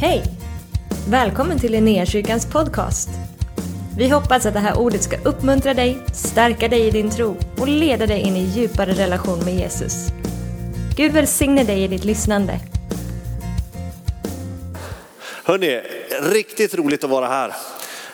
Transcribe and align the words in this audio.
Hej! 0.00 0.22
Välkommen 1.10 1.58
till 1.58 1.72
Linnéakyrkans 1.72 2.46
podcast. 2.46 3.08
Vi 3.98 4.08
hoppas 4.08 4.46
att 4.46 4.54
det 4.54 4.60
här 4.60 4.78
ordet 4.78 5.02
ska 5.02 5.16
uppmuntra 5.24 5.74
dig, 5.74 5.98
stärka 6.12 6.68
dig 6.68 6.86
i 6.86 6.90
din 6.90 7.10
tro 7.10 7.36
och 7.58 7.68
leda 7.68 8.06
dig 8.06 8.20
in 8.20 8.36
i 8.36 8.44
djupare 8.44 8.92
relation 8.92 9.44
med 9.44 9.54
Jesus. 9.54 9.94
Gud 10.96 11.12
välsigne 11.12 11.64
dig 11.64 11.84
i 11.84 11.88
ditt 11.88 12.04
lyssnande. 12.04 12.60
Hörni, 15.44 15.82
riktigt 16.22 16.74
roligt 16.74 17.04
att 17.04 17.10
vara 17.10 17.28
här. 17.28 17.54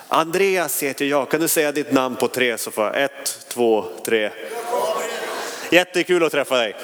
Andreas 0.09 0.83
heter 0.83 1.05
jag. 1.05 1.30
Kan 1.30 1.41
du 1.41 1.49
säga 1.49 1.73
ditt 1.73 1.93
namn 1.93 2.17
på 2.17 2.29
tre 2.29 2.59
så 2.59 2.71
får 2.71 2.85
jag 2.85 3.03
ett, 3.03 3.46
två, 3.49 3.85
tre. 4.05 4.30
Jättekul 5.71 6.25
att 6.25 6.33
träffa 6.33 6.57
dig. 6.57 6.77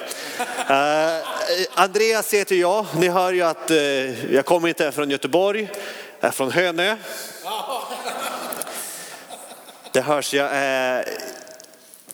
Uh, 0.71 1.38
Eh, 1.49 1.65
Andreas 1.75 2.35
heter 2.35 2.57
jag. 2.57 2.87
Ni 2.96 3.09
hör 3.09 3.33
ju 3.33 3.43
att 3.43 3.71
eh, 3.71 4.35
jag 4.35 4.45
kommer 4.45 4.69
inte 4.69 4.93
från 4.93 5.11
Göteborg, 5.11 5.69
jag 6.20 6.29
är 6.29 6.33
från 6.33 6.51
Hönö. 6.51 6.97
Det 9.92 10.01
hörs. 10.01 10.34
Jag, 10.34 10.47
eh, 10.97 11.05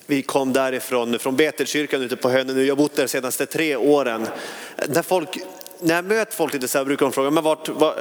vi 0.07 0.23
kom 0.23 0.53
därifrån, 0.53 1.19
från 1.19 1.37
Betelkyrkan 1.37 2.03
ute 2.03 2.17
på 2.17 2.31
Hönö 2.31 2.53
nu. 2.53 2.65
Jag 2.65 2.75
har 2.75 2.83
bott 2.83 2.97
där 2.97 3.03
de 3.03 3.09
senaste 3.09 3.47
tre 3.47 3.77
åren. 3.77 4.29
När 4.89 5.03
folk 5.03 5.39
när 5.85 5.95
jag 5.95 6.05
möter 6.05 6.37
folk 6.37 6.53
lite 6.53 6.69
så 6.69 6.79
här 6.79 6.85
brukar 6.85 7.07
de 7.07 7.13
fråga, 7.13 7.31
men 7.31 7.45
vart, 7.45 7.69
vart, 7.69 7.97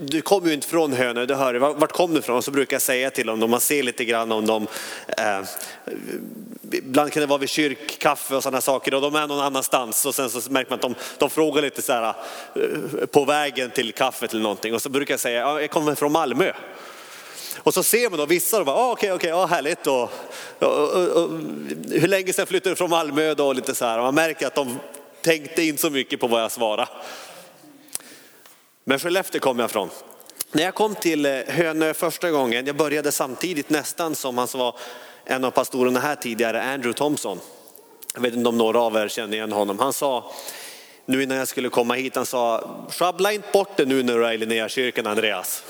du 0.00 0.22
kommer 0.22 0.48
ju 0.48 0.54
inte 0.54 0.68
från 0.68 0.92
Hönö, 0.92 1.26
det 1.26 1.34
hör, 1.34 1.54
vart 1.54 1.92
kom 1.92 2.12
du 2.12 2.18
ifrån? 2.18 2.36
Och 2.36 2.44
Så 2.44 2.50
brukar 2.50 2.74
jag 2.74 2.82
säga 2.82 3.10
till 3.10 3.26
dem, 3.26 3.50
man 3.50 3.60
ser 3.60 3.82
lite 3.82 4.04
grann 4.04 4.32
om 4.32 4.46
dem, 4.46 4.66
eh, 5.18 5.40
ibland 6.72 7.12
kan 7.12 7.20
det 7.20 7.26
vara 7.26 7.38
vid 7.38 7.48
kyrkkaffe 7.48 8.34
och 8.34 8.42
sådana 8.42 8.60
saker 8.60 8.94
och 8.94 9.00
de 9.00 9.14
är 9.14 9.26
någon 9.26 9.40
annanstans 9.40 10.06
och 10.06 10.14
sen 10.14 10.30
så 10.30 10.52
märker 10.52 10.70
man 10.70 10.76
att 10.76 10.82
de, 10.82 10.94
de 11.18 11.30
frågar 11.30 11.62
lite 11.62 11.82
så 11.82 11.92
här 11.92 12.14
eh, 12.54 13.06
på 13.06 13.24
vägen 13.24 13.70
till 13.70 13.92
kaffet 13.92 14.32
eller 14.32 14.42
någonting 14.42 14.74
och 14.74 14.82
så 14.82 14.88
brukar 14.88 15.14
jag 15.14 15.20
säga, 15.20 15.40
ja, 15.40 15.60
jag 15.60 15.70
kommer 15.70 15.94
från 15.94 16.12
Malmö. 16.12 16.52
Och 17.58 17.74
så 17.74 17.82
ser 17.82 18.10
man 18.10 18.18
då 18.18 18.26
vissa, 18.26 18.58
och 18.58 18.66
bara, 18.66 18.76
ah, 18.76 18.92
okej, 18.92 19.12
okej, 19.12 19.32
ah, 19.32 19.46
härligt. 19.46 19.86
Och, 19.86 20.10
och, 20.58 20.88
och, 20.88 21.08
och, 21.08 21.30
hur 21.90 22.08
länge 22.08 22.32
sedan 22.32 22.46
flyttade 22.46 22.70
du 22.70 22.76
från 22.76 22.90
Malmö 22.90 23.34
då? 23.34 23.46
Och 23.46 23.54
Lite 23.54 23.74
så 23.74 23.84
här. 23.84 23.98
Och 23.98 24.04
man 24.04 24.14
märker 24.14 24.46
att 24.46 24.54
de 24.54 24.78
tänkte 25.22 25.62
inte 25.62 25.80
så 25.80 25.90
mycket 25.90 26.20
på 26.20 26.26
vad 26.26 26.42
jag 26.42 26.52
svarade. 26.52 26.88
Men 28.84 28.98
Skellefteå 28.98 29.40
kom 29.40 29.58
jag 29.58 29.70
från. 29.70 29.90
När 30.52 30.62
jag 30.62 30.74
kom 30.74 30.94
till 30.94 31.26
eh, 31.26 31.32
Hönö 31.46 31.94
första 31.94 32.30
gången, 32.30 32.66
jag 32.66 32.76
började 32.76 33.12
samtidigt 33.12 33.70
nästan 33.70 34.14
som 34.14 34.38
han 34.38 34.48
som 34.48 34.60
var 34.60 34.76
en 35.24 35.44
av 35.44 35.50
pastorerna 35.50 36.00
här 36.00 36.14
tidigare, 36.14 36.62
Andrew 36.62 36.92
Thompson. 36.92 37.38
Jag 38.14 38.20
vet 38.20 38.34
inte 38.34 38.48
om 38.48 38.58
några 38.58 38.80
av 38.80 38.96
er 38.96 39.08
känner 39.08 39.36
igen 39.36 39.52
honom. 39.52 39.78
Han 39.78 39.92
sa, 39.92 40.32
nu 41.06 41.22
innan 41.22 41.36
jag 41.36 41.48
skulle 41.48 41.68
komma 41.68 41.94
hit, 41.94 42.16
han 42.16 42.26
sa, 42.26 42.70
sjabbla 42.90 43.32
inte 43.32 43.48
bort 43.52 43.76
det 43.76 43.84
nu 43.84 44.02
när 44.02 44.18
du 44.18 44.26
är 44.26 44.32
i 44.32 44.38
Linnéakyrkan 44.38 45.06
Andreas. 45.06 45.64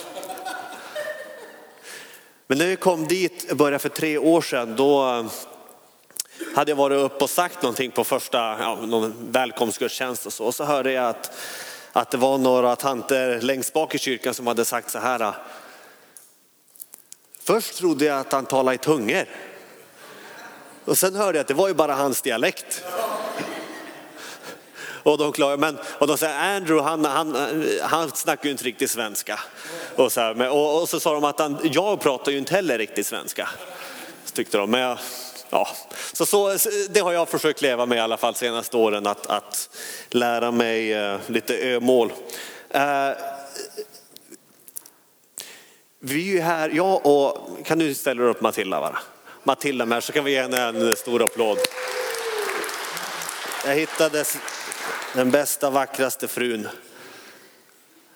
Men 2.47 2.59
när 2.59 2.67
vi 2.67 2.77
kom 2.77 3.07
dit, 3.07 3.53
började 3.53 3.79
för 3.79 3.89
tre 3.89 4.19
år 4.19 4.41
sedan, 4.41 4.77
då 4.77 5.25
hade 6.55 6.71
jag 6.71 6.77
varit 6.77 6.99
uppe 6.99 7.25
och 7.25 7.31
sagt 7.31 7.63
någonting 7.63 7.91
på 7.91 8.05
första 8.05 8.39
ja, 8.39 8.79
någon 8.87 9.15
välkomstgudstjänst 9.31 10.27
och 10.27 10.33
så. 10.33 10.45
Och 10.45 10.55
så 10.55 10.65
hörde 10.65 10.93
jag 10.93 11.09
att, 11.09 11.33
att 11.93 12.11
det 12.11 12.17
var 12.17 12.39
några 12.39 12.77
tanter 12.77 13.41
längst 13.41 13.73
bak 13.73 13.95
i 13.95 13.99
kyrkan 13.99 14.35
som 14.35 14.47
hade 14.47 14.65
sagt 14.65 14.91
så 14.91 14.99
här. 14.99 15.23
Ah, 15.23 15.35
först 17.43 17.77
trodde 17.77 18.05
jag 18.05 18.19
att 18.19 18.33
han 18.33 18.47
talade 18.47 18.75
i 18.75 18.79
tungor. 18.79 19.27
Och 20.85 20.99
sen 20.99 21.15
hörde 21.15 21.39
jag 21.39 21.43
att 21.43 21.49
det 21.49 21.55
var 21.55 21.69
ju 21.69 21.75
bara 21.75 21.95
hans 21.95 22.23
dialekt. 22.23 22.85
Och 25.05 25.19
de, 25.19 25.33
klarar, 25.33 25.57
men, 25.57 25.79
och 25.99 26.07
de 26.07 26.19
säger 26.19 26.57
Andrew 26.57 26.91
han, 26.91 27.05
han, 27.05 27.37
han 27.83 28.11
snackar 28.11 28.45
ju 28.45 28.51
inte 28.51 28.65
riktigt 28.65 28.91
svenska. 28.91 29.41
Och 29.97 30.13
så, 30.13 30.21
här, 30.21 30.51
och, 30.51 30.83
och, 30.83 30.89
så 30.89 31.01
sa 31.01 31.15
de 31.15 31.25
att 31.25 31.39
han, 31.39 31.59
jag 31.63 32.01
pratar 32.01 32.33
ju 32.33 32.39
inte 32.39 32.55
heller 32.55 32.79
riktigt 32.79 33.07
svenska. 33.07 33.49
Så 34.25 34.35
tyckte 34.35 34.59
de. 34.59 34.71
Men 34.71 34.81
jag, 34.81 34.99
ja, 35.53 35.69
så, 36.13 36.27
så, 36.27 36.51
det 36.91 37.01
har 37.01 37.13
jag 37.13 37.29
försökt 37.29 37.63
leva 37.63 37.87
med 37.87 37.99
i 37.99 38.01
alla 38.01 38.17
fall 38.17 38.35
senaste 38.35 38.77
åren, 38.77 39.07
att, 39.07 39.27
att 39.27 39.69
lära 40.11 40.51
mig 40.51 41.05
uh, 41.13 41.21
lite 41.27 41.59
ömål. 41.59 42.13
Uh, 42.75 43.13
vi 46.01 46.29
är 46.29 46.33
ju 46.33 46.41
här, 46.41 46.71
jag 46.75 47.07
och, 47.07 47.49
kan 47.65 47.79
du 47.79 47.95
ställa 47.95 48.23
upp 48.23 48.41
Matilda 48.41 48.81
bara? 48.81 48.99
Matilda 49.43 49.87
med 49.87 50.05
så 50.05 50.13
kan 50.13 50.25
vi 50.25 50.31
ge 50.31 50.43
henne 50.43 50.61
en 50.61 50.97
stor 50.97 51.23
applåd. 51.23 51.59
Jag 53.67 53.75
hittade 53.75 54.25
den 55.15 55.31
bästa, 55.31 55.71
vackraste 55.71 56.29
frun. 56.29 56.69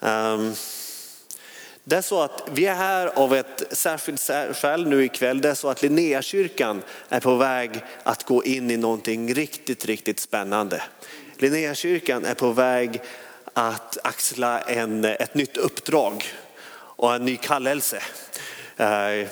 Um, 0.00 0.54
det 1.88 1.96
är 1.96 2.02
så 2.02 2.20
att 2.20 2.42
vi 2.52 2.66
är 2.66 2.74
här 2.74 3.06
av 3.06 3.34
ett 3.34 3.62
särskilt 3.70 4.30
skäl 4.56 4.86
nu 4.86 5.04
ikväll. 5.04 5.40
Det 5.40 5.48
är 5.48 5.54
så 5.54 5.68
att 5.68 5.82
Linnéakyrkan 5.82 6.82
är 7.08 7.20
på 7.20 7.34
väg 7.34 7.70
att 8.02 8.24
gå 8.24 8.44
in 8.44 8.70
i 8.70 8.76
någonting 8.76 9.34
riktigt, 9.34 9.84
riktigt 9.84 10.20
spännande. 10.20 10.82
Linnéakyrkan 11.36 12.24
är 12.24 12.34
på 12.34 12.50
väg 12.52 13.00
att 13.52 13.98
axla 14.02 14.60
en, 14.60 15.04
ett 15.04 15.34
nytt 15.34 15.56
uppdrag 15.56 16.24
och 16.76 17.14
en 17.14 17.24
ny 17.24 17.36
kallelse. 17.36 18.02
Eh, 18.76 19.28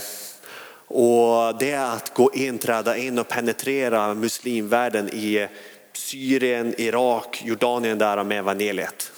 och 0.87 1.59
det 1.59 1.71
är 1.71 1.93
att 1.93 2.15
gå 2.15 2.33
in, 2.35 2.59
träda 2.59 2.97
in 2.97 3.19
och 3.19 3.29
penetrera 3.29 4.15
muslimvärlden 4.15 5.09
i 5.09 5.49
Syrien, 5.93 6.75
Irak, 6.79 7.43
Jordanien 7.45 7.99
där 7.99 8.25
med 8.25 8.39
evangeliet. 8.39 9.13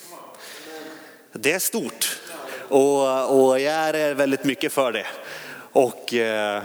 Det 1.33 1.53
är 1.53 1.59
stort. 1.59 2.19
Och, 2.69 3.41
och 3.41 3.61
jag 3.61 3.75
är 3.75 4.11
eh, 4.11 4.15
väldigt 4.15 4.45
mycket 4.45 4.73
för 4.73 4.93
det. 4.93 5.07
Och 5.73 6.15
eh, 6.15 6.63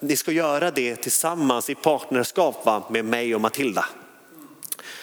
ni 0.00 0.16
ska 0.16 0.32
göra 0.32 0.70
det 0.70 0.96
tillsammans 0.96 1.70
i 1.70 1.74
partnerskap 1.74 2.66
va, 2.66 2.82
med 2.90 3.04
mig 3.04 3.34
och 3.34 3.40
Matilda. 3.40 3.84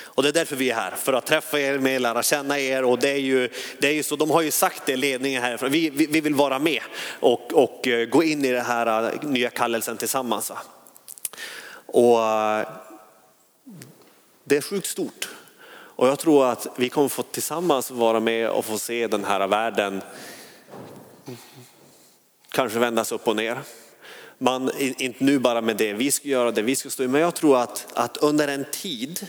Och 0.01 0.23
det 0.23 0.29
är 0.29 0.33
därför 0.33 0.55
vi 0.55 0.69
är 0.69 0.75
här, 0.75 0.91
för 0.91 1.13
att 1.13 1.25
träffa 1.25 1.59
er 1.59 1.79
med, 1.79 2.01
lära 2.01 2.23
känna 2.23 2.59
er. 2.59 2.83
Och 2.83 2.99
det 2.99 3.09
är 3.09 3.17
ju, 3.17 3.49
det 3.79 3.87
är 3.87 3.93
ju 3.93 4.03
så, 4.03 4.15
de 4.15 4.31
har 4.31 4.41
ju 4.41 4.51
sagt 4.51 4.81
det, 4.85 4.95
ledningen 4.95 5.41
här, 5.41 5.69
vi, 5.69 5.89
vi, 5.89 6.05
vi 6.05 6.21
vill 6.21 6.35
vara 6.35 6.59
med 6.59 6.81
och, 7.19 7.53
och 7.53 7.87
eh, 7.87 8.05
gå 8.05 8.23
in 8.23 8.45
i 8.45 8.51
den 8.51 8.65
här 8.65 9.03
eh, 9.03 9.29
nya 9.29 9.49
kallelsen 9.49 9.97
tillsammans. 9.97 10.49
Va? 10.49 10.57
Och 11.85 12.17
det 14.43 14.57
är 14.57 14.61
sjukt 14.61 14.87
stort. 14.87 15.29
Och 15.99 16.07
jag 16.07 16.19
tror 16.19 16.45
att 16.45 16.67
vi 16.75 16.89
kommer 16.89 17.07
få 17.07 17.23
tillsammans 17.23 17.91
vara 17.91 18.19
med 18.19 18.49
och 18.49 18.65
få 18.65 18.77
se 18.77 19.07
den 19.07 19.25
här 19.25 19.47
världen 19.47 20.01
kanske 22.49 22.79
vändas 22.79 23.11
upp 23.11 23.27
och 23.27 23.35
ner. 23.35 23.59
Man, 24.37 24.71
inte 24.77 25.23
nu 25.23 25.39
bara 25.39 25.61
med 25.61 25.77
det 25.77 25.93
vi 25.93 26.11
ska 26.11 26.27
göra, 26.27 26.51
det 26.51 26.61
vi 26.61 26.75
ska 26.75 26.89
stå 26.89 27.03
i, 27.03 27.07
men 27.07 27.21
jag 27.21 27.35
tror 27.35 27.61
att, 27.61 27.87
att 27.93 28.17
under 28.17 28.47
en 28.47 28.65
tid, 28.71 29.27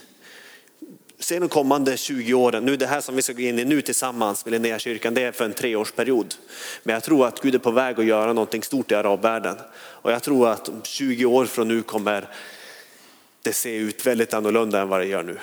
se 1.19 1.39
de 1.39 1.49
kommande 1.49 1.97
20 1.97 2.35
åren, 2.35 2.65
nu 2.65 2.77
det 2.77 2.87
här 2.87 3.01
som 3.01 3.17
vi 3.17 3.23
ska 3.23 3.33
gå 3.33 3.41
in 3.41 3.59
i 3.59 3.65
nu 3.65 3.83
tillsammans 3.83 4.45
med 4.45 4.53
Linnéakyrkan, 4.53 5.15
det 5.15 5.23
är 5.23 5.33
för 5.33 5.45
en 5.45 5.53
treårsperiod. 5.53 6.35
Men 6.83 6.93
jag 6.93 7.03
tror 7.03 7.27
att 7.27 7.41
Gud 7.41 7.55
är 7.55 7.59
på 7.59 7.71
väg 7.71 8.01
att 8.01 8.05
göra 8.05 8.33
någonting 8.33 8.63
stort 8.63 8.91
i 8.91 8.95
arabvärlden. 8.95 9.57
Och 9.73 10.13
jag 10.13 10.23
tror 10.23 10.49
att 10.49 10.69
om 10.69 10.83
20 10.83 11.25
år 11.25 11.47
från 11.47 11.69
nu 11.69 11.83
kommer 11.83 12.29
det 13.43 13.53
se 13.53 13.77
ut 13.77 14.07
väldigt 14.07 14.35
annorlunda 14.35 14.81
än 14.81 14.89
vad 14.89 15.01
det 15.01 15.07
gör 15.07 15.23
nu. 15.23 15.39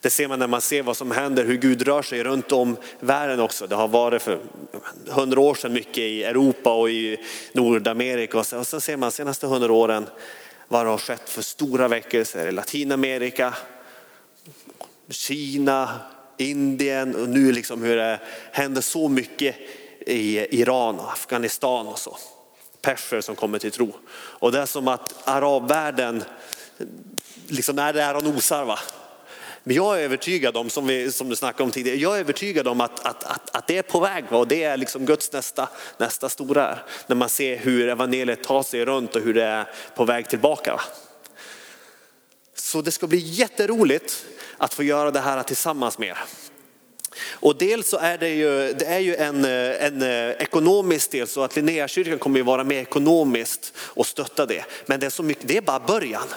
Det 0.00 0.10
ser 0.10 0.28
man 0.28 0.38
när 0.38 0.46
man 0.46 0.60
ser 0.60 0.82
vad 0.82 0.96
som 0.96 1.10
händer, 1.10 1.44
hur 1.44 1.56
Gud 1.56 1.82
rör 1.82 2.02
sig 2.02 2.24
runt 2.24 2.52
om 2.52 2.76
världen 3.00 3.40
också. 3.40 3.66
Det 3.66 3.74
har 3.74 3.88
varit 3.88 4.22
för 4.22 4.38
hundra 5.08 5.40
år 5.40 5.54
sedan 5.54 5.72
mycket 5.72 5.98
i 5.98 6.24
Europa 6.24 6.74
och 6.74 6.90
i 6.90 7.16
Nordamerika 7.52 8.38
och 8.38 8.46
sen 8.46 8.64
ser 8.64 8.96
man 8.96 9.08
de 9.08 9.14
senaste 9.14 9.46
hundra 9.46 9.72
åren 9.72 10.06
vad 10.68 10.86
det 10.86 10.90
har 10.90 10.98
skett 10.98 11.30
för 11.30 11.42
stora 11.42 11.88
väckelser 11.88 12.48
i 12.48 12.52
Latinamerika, 12.52 13.54
Kina, 15.10 16.00
Indien 16.36 17.16
och 17.16 17.28
nu 17.28 17.52
liksom 17.52 17.82
hur 17.82 17.96
det 17.96 18.20
händer 18.52 18.80
så 18.80 19.08
mycket 19.08 19.56
i 20.06 20.60
Iran 20.60 20.98
och 20.98 21.12
Afghanistan 21.12 21.86
och 21.86 21.98
så. 21.98 22.16
Perser 22.82 23.20
som 23.20 23.36
kommer 23.36 23.58
till 23.58 23.70
tro. 23.70 23.92
Och 24.12 24.52
det 24.52 24.60
är 24.60 24.66
som 24.66 24.88
att 24.88 25.28
arabvärlden 25.28 26.24
liksom 27.46 27.78
är 27.78 27.92
där 27.92 28.16
och 28.16 28.24
nosar. 28.24 28.64
Va? 28.64 28.78
Men 29.68 29.76
jag 29.76 30.00
är 30.00 30.04
övertygad 30.04 30.56
om, 30.56 30.70
som, 30.70 30.86
vi, 30.86 31.12
som 31.12 31.28
du 31.28 31.36
snackade 31.36 31.62
om 31.62 31.70
tidigare, 31.70 31.98
jag 31.98 32.16
är 32.16 32.20
övertygad 32.20 32.68
om 32.68 32.80
att, 32.80 33.06
att, 33.06 33.24
att, 33.24 33.56
att 33.56 33.66
det 33.66 33.78
är 33.78 33.82
på 33.82 34.00
väg 34.00 34.24
och 34.30 34.48
det 34.48 34.62
är 34.62 34.76
liksom 34.76 35.06
Guds 35.06 35.32
nästa, 35.32 35.68
nästa 35.98 36.28
stora. 36.28 36.78
När 37.06 37.16
man 37.16 37.28
ser 37.28 37.56
hur 37.56 37.88
evangeliet 37.88 38.44
tar 38.44 38.62
sig 38.62 38.84
runt 38.84 39.16
och 39.16 39.22
hur 39.22 39.34
det 39.34 39.44
är 39.44 39.66
på 39.96 40.04
väg 40.04 40.28
tillbaka. 40.28 40.80
Så 42.54 42.82
det 42.82 42.90
ska 42.90 43.06
bli 43.06 43.18
jätteroligt 43.18 44.26
att 44.56 44.74
få 44.74 44.82
göra 44.82 45.10
det 45.10 45.20
här 45.20 45.42
tillsammans 45.42 45.98
med 45.98 46.08
er. 46.08 46.18
Och 47.30 47.58
dels 47.58 47.88
så 47.88 47.96
är 47.96 48.18
det 48.18 48.28
ju, 48.28 48.72
det 48.72 48.86
är 48.86 48.98
ju 48.98 49.16
en, 49.16 49.44
en 49.44 50.02
eh, 50.02 50.30
ekonomisk 50.30 51.10
del 51.10 51.26
så 51.26 51.42
att 51.42 51.56
Linnéakyrkan 51.56 52.18
kommer 52.18 52.38
ju 52.38 52.44
vara 52.44 52.64
med 52.64 52.82
ekonomiskt 52.82 53.72
och 53.78 54.06
stötta 54.06 54.46
det. 54.46 54.64
Men 54.86 55.00
det 55.00 55.06
är, 55.06 55.10
så 55.10 55.22
mycket, 55.22 55.48
det 55.48 55.56
är 55.56 55.62
bara 55.62 55.80
början. 55.80 56.28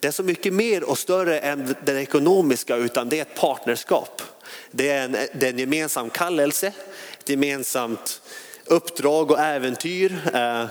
Det 0.00 0.08
är 0.08 0.12
så 0.12 0.22
mycket 0.22 0.52
mer 0.52 0.84
och 0.84 0.98
större 0.98 1.38
än 1.38 1.74
det 1.84 2.02
ekonomiska 2.02 2.76
utan 2.76 3.08
det 3.08 3.18
är 3.18 3.22
ett 3.22 3.34
partnerskap. 3.34 4.22
Det 4.70 4.88
är 4.88 5.04
en, 5.04 5.12
det 5.12 5.46
är 5.46 5.50
en 5.50 5.58
gemensam 5.58 6.10
kallelse, 6.10 6.72
ett 7.18 7.28
gemensamt 7.28 8.22
uppdrag 8.64 9.30
och 9.30 9.38
äventyr. 9.38 10.18
Eh, 10.34 10.62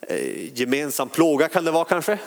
eh, 0.00 0.58
gemensam 0.58 1.08
plåga 1.08 1.48
kan 1.48 1.64
det 1.64 1.70
vara 1.70 1.84
kanske. 1.84 2.18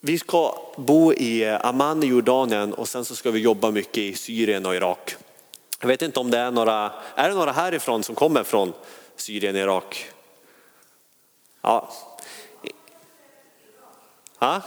Vi 0.00 0.18
ska 0.18 0.72
bo 0.76 1.12
i 1.12 1.46
Amman 1.48 2.02
i 2.02 2.06
Jordanien 2.06 2.74
och 2.74 2.88
sen 2.88 3.04
så 3.04 3.16
ska 3.16 3.30
vi 3.30 3.40
jobba 3.40 3.70
mycket 3.70 3.98
i 3.98 4.14
Syrien 4.14 4.66
och 4.66 4.74
Irak. 4.74 5.16
Jag 5.80 5.88
vet 5.88 6.02
inte 6.02 6.20
om 6.20 6.30
det 6.30 6.38
är 6.38 6.50
några, 6.50 6.92
är 7.14 7.28
det 7.28 7.34
några 7.34 7.52
härifrån 7.52 8.02
som 8.02 8.14
kommer 8.14 8.42
från 8.42 8.72
Syrien 9.16 9.54
och 9.54 9.60
Irak? 9.60 10.10
Ja. 11.68 11.88
ja. 14.38 14.62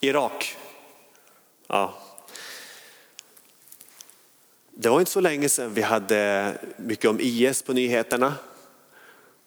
Irak. 0.00 0.56
Ja. 1.66 1.94
Det 4.70 4.88
var 4.88 5.00
inte 5.00 5.12
så 5.12 5.20
länge 5.20 5.48
sedan 5.48 5.74
vi 5.74 5.82
hade 5.82 6.54
mycket 6.76 7.10
om 7.10 7.20
IS 7.20 7.62
på 7.62 7.72
nyheterna 7.72 8.34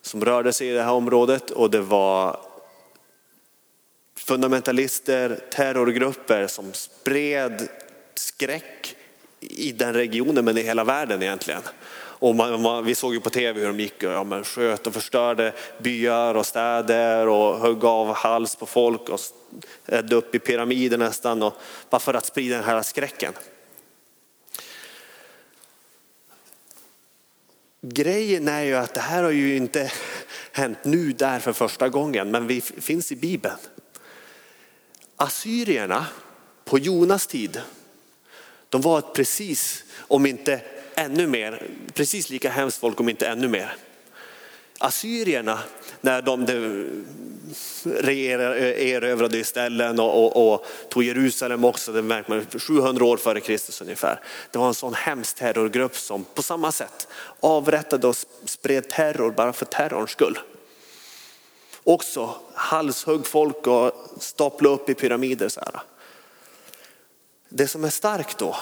som 0.01 0.25
rörde 0.25 0.53
sig 0.53 0.69
i 0.69 0.73
det 0.73 0.83
här 0.83 0.91
området 0.91 1.51
och 1.51 1.69
det 1.71 1.81
var 1.81 2.39
fundamentalister, 4.15 5.39
terrorgrupper 5.51 6.47
som 6.47 6.73
spred 6.73 7.69
skräck 8.15 8.95
i 9.39 9.71
den 9.71 9.93
regionen 9.93 10.45
men 10.45 10.57
i 10.57 10.61
hela 10.61 10.83
världen 10.83 11.23
egentligen. 11.23 11.61
Och 12.23 12.35
man, 12.35 12.61
man, 12.61 12.85
vi 12.85 12.95
såg 12.95 13.13
ju 13.13 13.19
på 13.19 13.29
tv 13.29 13.59
hur 13.59 13.67
de 13.67 13.79
gick 13.79 14.03
och 14.03 14.11
ja, 14.11 14.23
men 14.23 14.43
sköt 14.43 14.87
och 14.87 14.93
förstörde 14.93 15.53
byar 15.79 16.35
och 16.35 16.45
städer 16.45 17.27
och 17.27 17.59
högg 17.59 17.85
av 17.85 18.13
hals 18.13 18.55
på 18.55 18.65
folk 18.65 19.09
och 19.09 19.19
ädde 19.85 20.15
upp 20.15 20.35
i 20.35 20.39
pyramider 20.39 20.97
nästan. 20.97 21.43
Och, 21.43 21.53
bara 21.89 21.99
för 21.99 22.13
att 22.13 22.25
sprida 22.25 22.55
den 22.55 22.65
här 22.65 22.81
skräcken. 22.81 23.33
Grejen 27.81 28.47
är 28.47 28.61
ju 28.61 28.75
att 28.75 28.93
det 28.93 29.01
här 29.01 29.23
har 29.23 29.31
ju 29.31 29.55
inte 29.55 29.91
hänt 30.51 30.77
nu 30.83 31.11
där 31.11 31.39
för 31.39 31.53
första 31.53 31.89
gången 31.89 32.31
men 32.31 32.47
vi 32.47 32.61
finns 32.61 33.11
i 33.11 33.15
Bibeln. 33.15 33.57
Assyrierna 35.15 36.05
på 36.65 36.79
Jonas 36.79 37.27
tid, 37.27 37.61
de 38.69 38.81
var 38.81 38.99
ett 38.99 39.13
precis, 39.13 39.83
om 39.97 40.25
inte 40.25 40.61
ännu 40.95 41.27
mer, 41.27 41.67
precis 41.93 42.29
lika 42.29 42.49
hemskt 42.49 42.79
folk 42.79 42.99
om 42.99 43.09
inte 43.09 43.27
ännu 43.27 43.47
mer. 43.47 43.75
Assyrierna, 44.77 45.59
när 46.01 46.21
de 46.21 46.41
eh, 46.41 46.55
erövrade 48.93 49.43
ställen 49.43 49.99
och, 49.99 50.25
och, 50.25 50.53
och, 50.53 50.65
tog 50.89 51.03
Jerusalem 51.03 51.65
också, 51.65 51.91
det 51.91 52.01
märker 52.01 52.29
man 52.29 52.45
700 52.59 53.05
år 53.05 53.17
före 53.17 53.39
Kristus 53.39 53.81
ungefär. 53.81 54.19
Det 54.51 54.57
var 54.57 54.67
en 54.67 54.73
sån 54.73 54.93
hemsk 54.93 55.35
terrorgrupp 55.35 55.97
som 55.97 56.25
på 56.33 56.41
samma 56.41 56.71
sätt 56.71 57.07
avrättade 57.39 58.07
och 58.07 58.15
spred 58.45 58.89
terror 58.89 59.31
bara 59.31 59.53
för 59.53 59.65
terrorns 59.65 60.11
skull. 60.11 60.39
Också 61.83 62.35
halshugg 62.53 63.27
folk 63.27 63.67
och 63.67 63.91
stapla 64.19 64.69
upp 64.69 64.89
i 64.89 64.93
pyramider. 64.93 65.49
Så 65.49 65.59
här. 65.59 65.81
Det 67.49 67.67
som 67.67 67.83
är 67.83 67.89
starkt 67.89 68.37
då, 68.37 68.55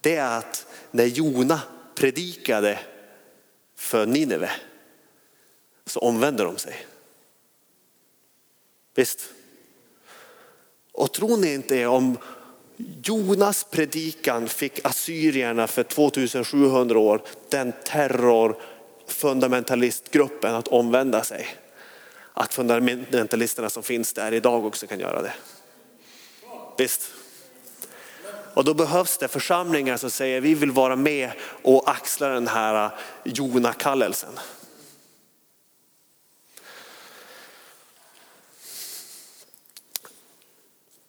det 0.00 0.16
är 0.16 0.38
att 0.38 0.66
när 0.92 1.04
Jona 1.04 1.60
predikade 1.94 2.78
för 3.76 4.06
Nineve 4.06 4.50
så 5.86 6.00
omvände 6.00 6.44
de 6.44 6.58
sig. 6.58 6.86
Visst? 8.94 9.28
Och 10.92 11.12
tror 11.12 11.36
ni 11.36 11.54
inte 11.54 11.86
om 11.86 12.18
Jonas 13.04 13.66
predikan 13.70 14.48
fick 14.48 14.86
assyrierna 14.86 15.66
för 15.66 15.82
2700 15.82 16.98
år, 16.98 17.22
den 17.48 17.72
terror 17.84 18.56
fundamentalistgruppen 19.06 20.54
att 20.54 20.68
omvända 20.68 21.24
sig. 21.24 21.46
Att 22.32 22.54
fundamentalisterna 22.54 23.70
som 23.70 23.82
finns 23.82 24.12
där 24.12 24.32
idag 24.32 24.66
också 24.66 24.86
kan 24.86 25.00
göra 25.00 25.22
det. 25.22 25.32
Visst? 26.78 27.10
Och 28.54 28.64
då 28.64 28.74
behövs 28.74 29.18
det 29.18 29.28
församlingar 29.28 29.96
som 29.96 30.10
säger 30.10 30.40
vi 30.40 30.54
vill 30.54 30.70
vara 30.70 30.96
med 30.96 31.30
och 31.62 31.90
axla 31.90 32.28
den 32.28 32.48
här 32.48 32.84
äh, 32.84 32.92
Jona-kallelsen. 33.24 34.38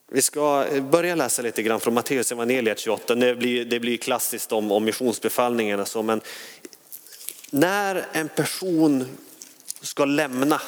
Vi 0.08 0.22
ska 0.22 0.66
eh, 0.66 0.84
börja 0.84 1.16
läsa 1.16 1.42
lite 1.42 1.64
grann 1.64 1.80
från 1.80 1.94
Matteus 1.94 2.32
evangeliet 2.32 2.80
28. 2.80 3.16
Det 3.16 3.36
blir, 3.36 3.66
det 3.66 3.80
blir 3.80 3.98
klassiskt 3.98 4.52
om, 4.52 4.72
om 4.72 4.86
missionsbefallningen 4.86 5.80
och 5.80 5.88
så, 5.88 6.04
men 6.04 6.22
när 7.50 8.06
en 8.12 8.30
person 8.30 9.18
ska 9.82 10.06
lämna, 10.06 10.62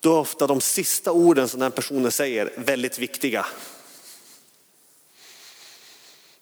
då 0.00 0.14
är 0.14 0.18
ofta 0.18 0.46
de 0.46 0.60
sista 0.60 1.12
orden 1.12 1.48
som 1.48 1.60
den 1.60 1.72
personen 1.72 2.12
säger 2.12 2.52
väldigt 2.56 2.98
viktiga. 2.98 3.46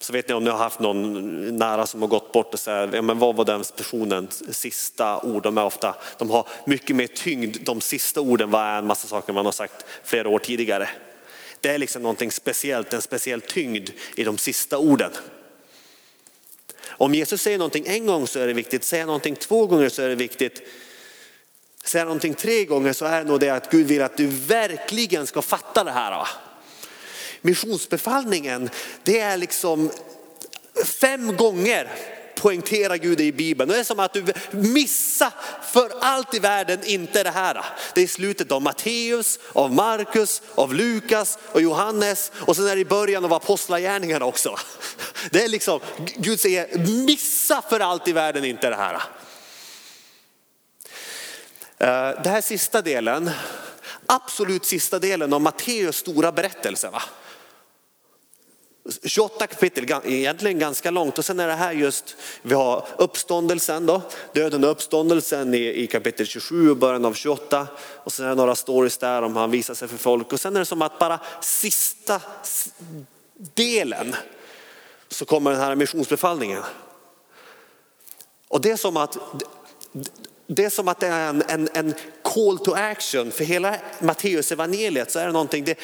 Så 0.02 0.12
vet 0.12 0.28
ni 0.28 0.34
om 0.34 0.44
ni 0.44 0.50
har 0.50 0.58
haft 0.58 0.80
någon 0.80 1.56
nära 1.56 1.86
som 1.86 2.02
har 2.02 2.08
gått 2.08 2.32
bort 2.32 2.54
och 2.54 2.60
säger, 2.60 2.94
ja, 2.94 3.02
men 3.02 3.18
vad 3.18 3.36
var 3.36 3.44
den 3.44 3.64
personens 3.76 4.56
sista 4.58 5.20
ord? 5.20 5.42
De, 5.42 5.58
är 5.58 5.64
ofta, 5.64 5.94
de 6.18 6.30
har 6.30 6.48
mycket 6.66 6.96
mer 6.96 7.06
tyngd, 7.06 7.56
de 7.60 7.80
sista 7.80 8.20
orden, 8.20 8.50
vad 8.50 8.62
är 8.62 8.78
en 8.78 8.86
massa 8.86 9.08
saker 9.08 9.32
man 9.32 9.44
har 9.44 9.52
sagt 9.52 9.84
flera 10.04 10.28
år 10.28 10.38
tidigare. 10.38 10.88
Det 11.60 11.68
är 11.68 11.78
liksom 11.78 12.02
någonting 12.02 12.30
speciellt, 12.30 12.92
en 12.92 13.02
speciell 13.02 13.40
tyngd 13.40 13.90
i 14.16 14.24
de 14.24 14.38
sista 14.38 14.78
orden. 14.78 15.10
Om 16.88 17.14
Jesus 17.14 17.42
säger 17.42 17.58
någonting 17.58 17.84
en 17.86 18.06
gång 18.06 18.26
så 18.26 18.38
är 18.38 18.46
det 18.46 18.52
viktigt, 18.52 18.84
säger 18.84 19.06
någonting 19.06 19.36
två 19.36 19.66
gånger 19.66 19.88
så 19.88 20.02
är 20.02 20.08
det 20.08 20.14
viktigt. 20.14 20.62
Säger 21.84 22.04
någonting 22.04 22.34
tre 22.34 22.64
gånger 22.64 22.92
så 22.92 23.04
är 23.04 23.24
det 23.24 23.30
nog 23.30 23.40
det 23.40 23.50
att 23.50 23.70
Gud 23.70 23.86
vill 23.86 24.02
att 24.02 24.16
du 24.16 24.26
verkligen 24.26 25.26
ska 25.26 25.42
fatta 25.42 25.84
det 25.84 25.90
här. 25.90 26.26
Missionsbefallningen, 27.42 28.70
det 29.02 29.18
är 29.20 29.36
liksom 29.36 29.90
fem 31.00 31.36
gånger 31.36 31.88
poängterar 32.42 32.96
Gud 32.96 33.20
i 33.20 33.32
Bibeln. 33.32 33.70
Det 33.70 33.78
är 33.78 33.84
som 33.84 34.00
att 34.00 34.12
du 34.12 34.24
missar 34.50 35.32
för 35.72 35.90
allt 36.00 36.34
i 36.34 36.38
världen 36.38 36.78
inte 36.84 37.22
det 37.22 37.30
här. 37.30 37.64
Det 37.94 38.02
är 38.02 38.06
slutet 38.06 38.52
av 38.52 38.62
Matteus, 38.62 39.38
av 39.52 39.72
Markus, 39.72 40.42
av 40.54 40.74
Lukas 40.74 41.38
och 41.52 41.62
Johannes 41.62 42.32
och 42.34 42.56
sen 42.56 42.66
är 42.66 42.74
det 42.74 42.80
i 42.80 42.84
början 42.84 43.24
av 43.24 43.32
apostlagärningarna 43.32 44.24
också. 44.24 44.58
Det 45.30 45.44
är 45.44 45.48
liksom, 45.48 45.80
Gud 46.16 46.40
säger 46.40 46.78
missa 47.06 47.62
för 47.70 47.80
allt 47.80 48.08
i 48.08 48.12
världen 48.12 48.44
inte 48.44 48.70
det 48.70 48.76
här. 48.76 49.02
Den 51.78 52.22
det 52.22 52.30
här 52.30 52.40
sista 52.40 52.82
delen, 52.82 53.30
absolut 54.06 54.64
sista 54.64 54.98
delen 54.98 55.32
av 55.32 55.40
Matteus 55.40 55.96
stora 55.96 56.32
berättelse. 56.32 56.90
Va? 56.90 57.02
28 59.04 59.46
kapitel, 59.46 59.90
egentligen 60.04 60.58
ganska 60.58 60.90
långt. 60.90 61.18
Och 61.18 61.24
sen 61.24 61.40
är 61.40 61.46
det 61.46 61.54
här 61.54 61.72
just, 61.72 62.16
vi 62.42 62.54
har 62.54 62.86
uppståndelsen 62.98 63.86
då, 63.86 64.02
döden 64.34 64.64
och 64.64 64.70
uppståndelsen 64.70 65.54
i, 65.54 65.82
i 65.82 65.86
kapitel 65.86 66.26
27 66.26 66.70
och 66.70 66.76
början 66.76 67.04
av 67.04 67.14
28 67.14 67.66
och 67.78 68.12
sen 68.12 68.24
är 68.24 68.28
det 68.28 68.34
några 68.34 68.54
stories 68.54 68.98
där 68.98 69.22
om 69.22 69.36
han 69.36 69.50
visar 69.50 69.74
sig 69.74 69.88
för 69.88 69.96
folk. 69.96 70.32
Och 70.32 70.40
sen 70.40 70.56
är 70.56 70.60
det 70.60 70.66
som 70.66 70.82
att 70.82 70.98
bara 70.98 71.20
sista 71.40 72.20
delen 73.54 74.16
så 75.08 75.24
kommer 75.24 75.50
den 75.50 75.60
här 75.60 75.74
missionsbefallningen. 75.74 76.62
Och 78.48 78.60
det 78.60 78.70
är 78.70 78.76
som 78.76 78.96
att 78.96 79.18
det 80.46 80.64
är 80.64 80.70
som 80.70 80.88
att 80.88 81.00
det 81.00 81.06
är 81.06 81.28
en, 81.28 81.42
en, 81.48 81.68
en 81.74 81.94
call 82.22 82.58
to 82.58 82.72
action. 82.72 83.30
För 83.30 83.44
hela 83.44 83.76
Matteus 84.00 84.52
evangeliet 84.52 85.10
så 85.10 85.18
är 85.18 85.26
det 85.26 85.32
någonting, 85.32 85.64
det, 85.64 85.78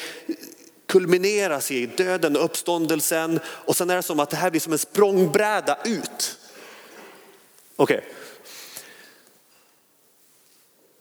kulmineras 0.89 1.71
i 1.71 1.85
döden 1.85 2.35
och 2.35 2.45
uppståndelsen 2.45 3.39
och 3.45 3.75
sen 3.75 3.89
är 3.89 3.95
det 3.95 4.03
som 4.03 4.19
att 4.19 4.29
det 4.29 4.37
här 4.37 4.49
blir 4.49 4.61
som 4.61 4.73
en 4.73 4.79
språngbräda 4.79 5.77
ut. 5.85 6.37
Okej. 7.75 7.97
Okay. 7.97 8.09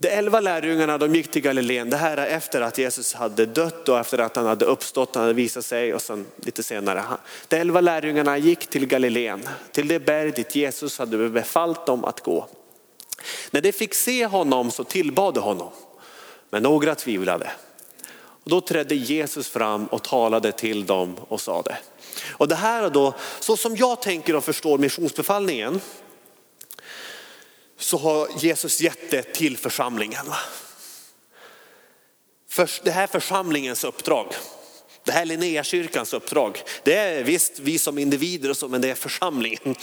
De 0.00 0.08
elva 0.08 0.40
lärjungarna 0.40 0.98
de 0.98 1.14
gick 1.14 1.30
till 1.30 1.42
Galileen. 1.42 1.90
Det 1.90 1.96
här 1.96 2.16
är 2.16 2.26
efter 2.26 2.60
att 2.60 2.78
Jesus 2.78 3.14
hade 3.14 3.46
dött 3.46 3.88
och 3.88 3.98
efter 3.98 4.18
att 4.18 4.36
han 4.36 4.46
hade 4.46 4.64
uppstått, 4.64 5.14
han 5.14 5.22
hade 5.22 5.34
visat 5.34 5.64
sig 5.64 5.94
och 5.94 6.02
sen 6.02 6.26
lite 6.36 6.62
senare. 6.62 7.02
De 7.48 7.56
elva 7.56 7.80
lärjungarna 7.80 8.38
gick 8.38 8.66
till 8.66 8.86
Galileen, 8.86 9.48
till 9.72 9.88
det 9.88 10.00
berg 10.00 10.30
dit 10.30 10.56
Jesus 10.56 10.98
hade 10.98 11.28
befallt 11.28 11.86
dem 11.86 12.04
att 12.04 12.20
gå. 12.20 12.48
När 13.50 13.60
de 13.60 13.72
fick 13.72 13.94
se 13.94 14.26
honom 14.26 14.70
så 14.70 14.84
tillbad 14.84 15.34
de 15.34 15.40
honom, 15.40 15.70
men 16.50 16.62
några 16.62 16.94
tvivlade. 16.94 17.50
Och 18.48 18.52
då 18.52 18.60
trädde 18.60 18.94
Jesus 18.94 19.48
fram 19.48 19.86
och 19.86 20.02
talade 20.02 20.52
till 20.52 20.86
dem 20.86 21.16
och 21.28 21.40
sa 21.40 21.62
det. 21.62 21.78
Och 22.28 22.48
det 22.48 22.54
här 22.54 22.82
är 22.82 22.90
då, 22.90 23.14
så 23.40 23.56
som 23.56 23.76
jag 23.76 24.02
tänker 24.02 24.36
och 24.36 24.44
förstår 24.44 24.78
missionsbefallningen, 24.78 25.80
så 27.78 27.98
har 27.98 28.28
Jesus 28.38 28.80
gett 28.80 29.10
det 29.10 29.22
till 29.22 29.56
församlingen. 29.56 30.26
för 32.48 32.70
det 32.82 32.90
här 32.90 33.06
församlingens 33.06 33.84
uppdrag. 33.84 34.34
Det 35.04 35.12
här 35.12 35.22
är 35.22 35.26
Linnéakyrkans 35.26 36.12
uppdrag. 36.12 36.62
Det 36.82 36.94
är 36.94 37.24
visst 37.24 37.58
vi 37.58 37.78
som 37.78 37.98
individer 37.98 38.50
och 38.50 38.56
så, 38.56 38.68
men 38.68 38.80
det 38.80 38.90
är 38.90 38.94
församlingen. 38.94 39.74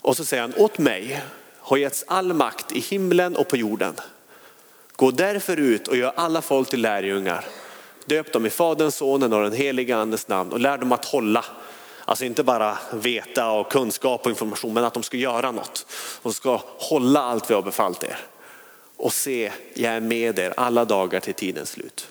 Och 0.00 0.16
så 0.16 0.24
säger 0.24 0.40
han, 0.40 0.54
åt 0.54 0.78
mig 0.78 1.22
har 1.58 1.76
getts 1.76 2.04
all 2.06 2.32
makt 2.32 2.72
i 2.72 2.80
himlen 2.80 3.36
och 3.36 3.48
på 3.48 3.56
jorden. 3.56 3.94
Gå 4.96 5.10
därför 5.10 5.56
ut 5.56 5.88
och 5.88 5.96
gör 5.96 6.12
alla 6.16 6.42
folk 6.42 6.68
till 6.68 6.80
lärjungar. 6.80 7.44
Döp 8.06 8.32
dem 8.32 8.46
i 8.46 8.50
Faderns, 8.50 8.96
Sonen 8.96 9.32
och 9.32 9.42
den 9.42 9.52
heliga 9.52 9.96
Andes 9.96 10.28
namn 10.28 10.52
och 10.52 10.60
lär 10.60 10.78
dem 10.78 10.92
att 10.92 11.04
hålla. 11.04 11.44
Alltså 12.04 12.24
inte 12.24 12.42
bara 12.42 12.78
veta 12.92 13.50
och 13.50 13.72
kunskap 13.72 14.24
och 14.24 14.30
information, 14.30 14.74
men 14.74 14.84
att 14.84 14.94
de 14.94 15.02
ska 15.02 15.16
göra 15.16 15.50
något. 15.50 15.86
De 16.22 16.32
ska 16.32 16.60
hålla 16.78 17.20
allt 17.20 17.50
vi 17.50 17.54
har 17.54 17.62
befallt 17.62 18.04
er. 18.04 18.18
Och 18.96 19.12
se, 19.12 19.52
jag 19.74 19.92
är 19.92 20.00
med 20.00 20.38
er 20.38 20.54
alla 20.56 20.84
dagar 20.84 21.20
till 21.20 21.34
tidens 21.34 21.70
slut. 21.70 22.08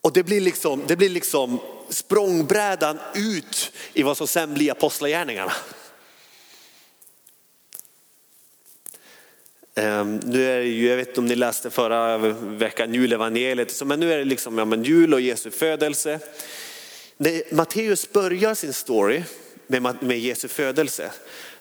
Och 0.00 0.12
det 0.12 0.22
blir 0.22 0.40
liksom, 0.40 0.82
det 0.86 0.96
blir 0.96 1.08
liksom 1.08 1.58
språngbrädan 1.88 2.98
ut 3.14 3.72
i 3.92 4.02
vad 4.02 4.16
som 4.16 4.26
sen 4.26 4.54
blir 4.54 4.72
apostlagärningarna. 4.72 5.52
Ehm, 9.74 10.20
nu 10.24 10.50
är 10.50 10.60
ju, 10.60 10.88
jag 10.88 10.96
vet 10.96 11.08
inte 11.08 11.20
om 11.20 11.26
ni 11.26 11.34
läste 11.34 11.70
förra 11.70 12.18
veckan 12.18 12.94
julevangeliet, 12.94 13.82
men 13.84 14.00
nu 14.00 14.12
är 14.12 14.18
det 14.18 14.24
liksom 14.24 14.58
ja, 14.58 14.64
men 14.64 14.84
jul 14.84 15.14
och 15.14 15.20
Jesu 15.20 15.50
födelse. 15.50 16.18
När 17.16 17.54
Matteus 17.54 18.12
börjar 18.12 18.54
sin 18.54 18.72
story 18.72 19.22
med, 19.66 20.02
med 20.02 20.18
Jesu 20.18 20.48
födelse, 20.48 21.12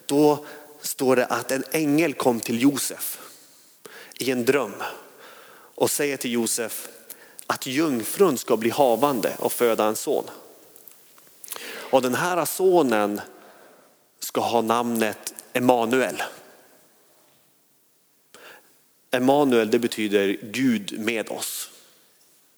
då 0.06 0.46
står 0.82 1.16
det 1.16 1.26
att 1.26 1.52
en 1.52 1.64
ängel 1.72 2.14
kom 2.14 2.40
till 2.40 2.62
Josef 2.62 3.20
i 4.20 4.32
en 4.32 4.46
dröm 4.46 4.74
och 5.76 5.90
säger 5.90 6.18
till 6.18 6.32
Josef 6.32 6.88
att 7.48 7.66
jungfrun 7.66 8.38
ska 8.38 8.58
bli 8.58 8.70
havande 8.70 9.34
och 9.40 9.52
föda 9.52 9.86
en 9.86 9.96
son. 9.96 10.24
Och 11.74 12.02
den 12.02 12.16
här 12.16 12.46
sonen 12.46 13.22
ska 14.20 14.42
ha 14.42 14.62
namnet 14.62 15.34
Emanuel. 15.54 16.24
Emanuel 19.12 19.72
det 19.72 19.80
betyder 19.80 20.38
Gud 20.42 21.00
med 21.00 21.30
oss. 21.30 21.70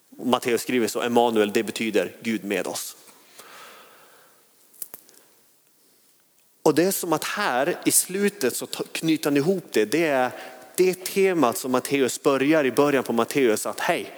Matteus 0.10 0.62
skriver 0.62 0.88
så, 0.88 1.02
Emanuel 1.02 1.54
det 1.54 1.64
betyder 1.64 2.16
Gud 2.22 2.44
med 2.44 2.68
oss. 2.68 2.96
Och 6.64 6.76
det 6.76 6.84
är 6.84 6.92
som 6.92 7.14
att 7.14 7.24
här 7.24 7.80
i 7.86 7.92
slutet 7.92 8.56
så 8.56 8.68
knyter 8.92 9.30
han 9.30 9.38
ihop 9.38 9.66
det. 9.72 9.86
Det 9.86 10.08
är 10.08 10.32
det 10.76 11.06
temat 11.06 11.58
som 11.58 11.72
Matteus 11.72 12.24
börjar 12.24 12.66
i 12.66 12.72
början 12.72 13.04
på 13.04 13.14
Matteus 13.14 13.66
att 13.66 13.80
hej, 13.80 14.14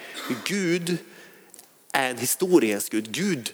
Gud 0.45 0.97
är 1.91 2.09
en 2.09 2.17
historiens 2.17 2.89
Gud. 2.89 3.11
Gud 3.11 3.51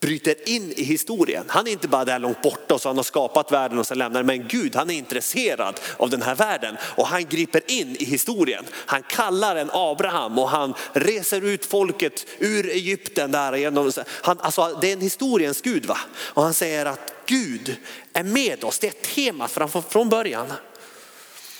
bryter 0.00 0.48
in 0.48 0.72
i 0.72 0.82
historien. 0.82 1.44
Han 1.48 1.66
är 1.66 1.70
inte 1.70 1.88
bara 1.88 2.04
där 2.04 2.18
långt 2.18 2.42
borta 2.42 2.74
och 2.74 2.80
så 2.80 2.88
han 2.88 2.96
har 2.96 3.04
skapat 3.04 3.52
världen 3.52 3.78
och 3.78 3.86
sen 3.86 3.98
lämnar 3.98 4.22
Men 4.22 4.48
Gud 4.48 4.76
han 4.76 4.90
är 4.90 4.94
intresserad 4.94 5.80
av 5.96 6.10
den 6.10 6.22
här 6.22 6.34
världen 6.34 6.76
och 6.82 7.06
han 7.06 7.24
griper 7.24 7.62
in 7.66 7.96
i 7.96 8.04
historien. 8.04 8.64
Han 8.72 9.02
kallar 9.02 9.56
en 9.56 9.70
Abraham 9.72 10.38
och 10.38 10.48
han 10.48 10.74
reser 10.92 11.44
ut 11.44 11.66
folket 11.66 12.26
ur 12.38 12.70
Egypten. 12.70 13.30
Där. 13.30 14.04
Han, 14.26 14.40
alltså, 14.40 14.78
det 14.80 14.88
är 14.88 14.92
en 14.92 15.00
historiens 15.00 15.62
Gud. 15.62 15.86
Va? 15.86 15.98
Och 16.14 16.42
han 16.42 16.54
säger 16.54 16.86
att 16.86 17.12
Gud 17.26 17.76
är 18.12 18.24
med 18.24 18.64
oss. 18.64 18.78
Det 18.78 18.86
är 18.86 19.14
temat 19.14 19.50
från, 19.50 19.82
från 19.82 20.08
början. 20.08 20.52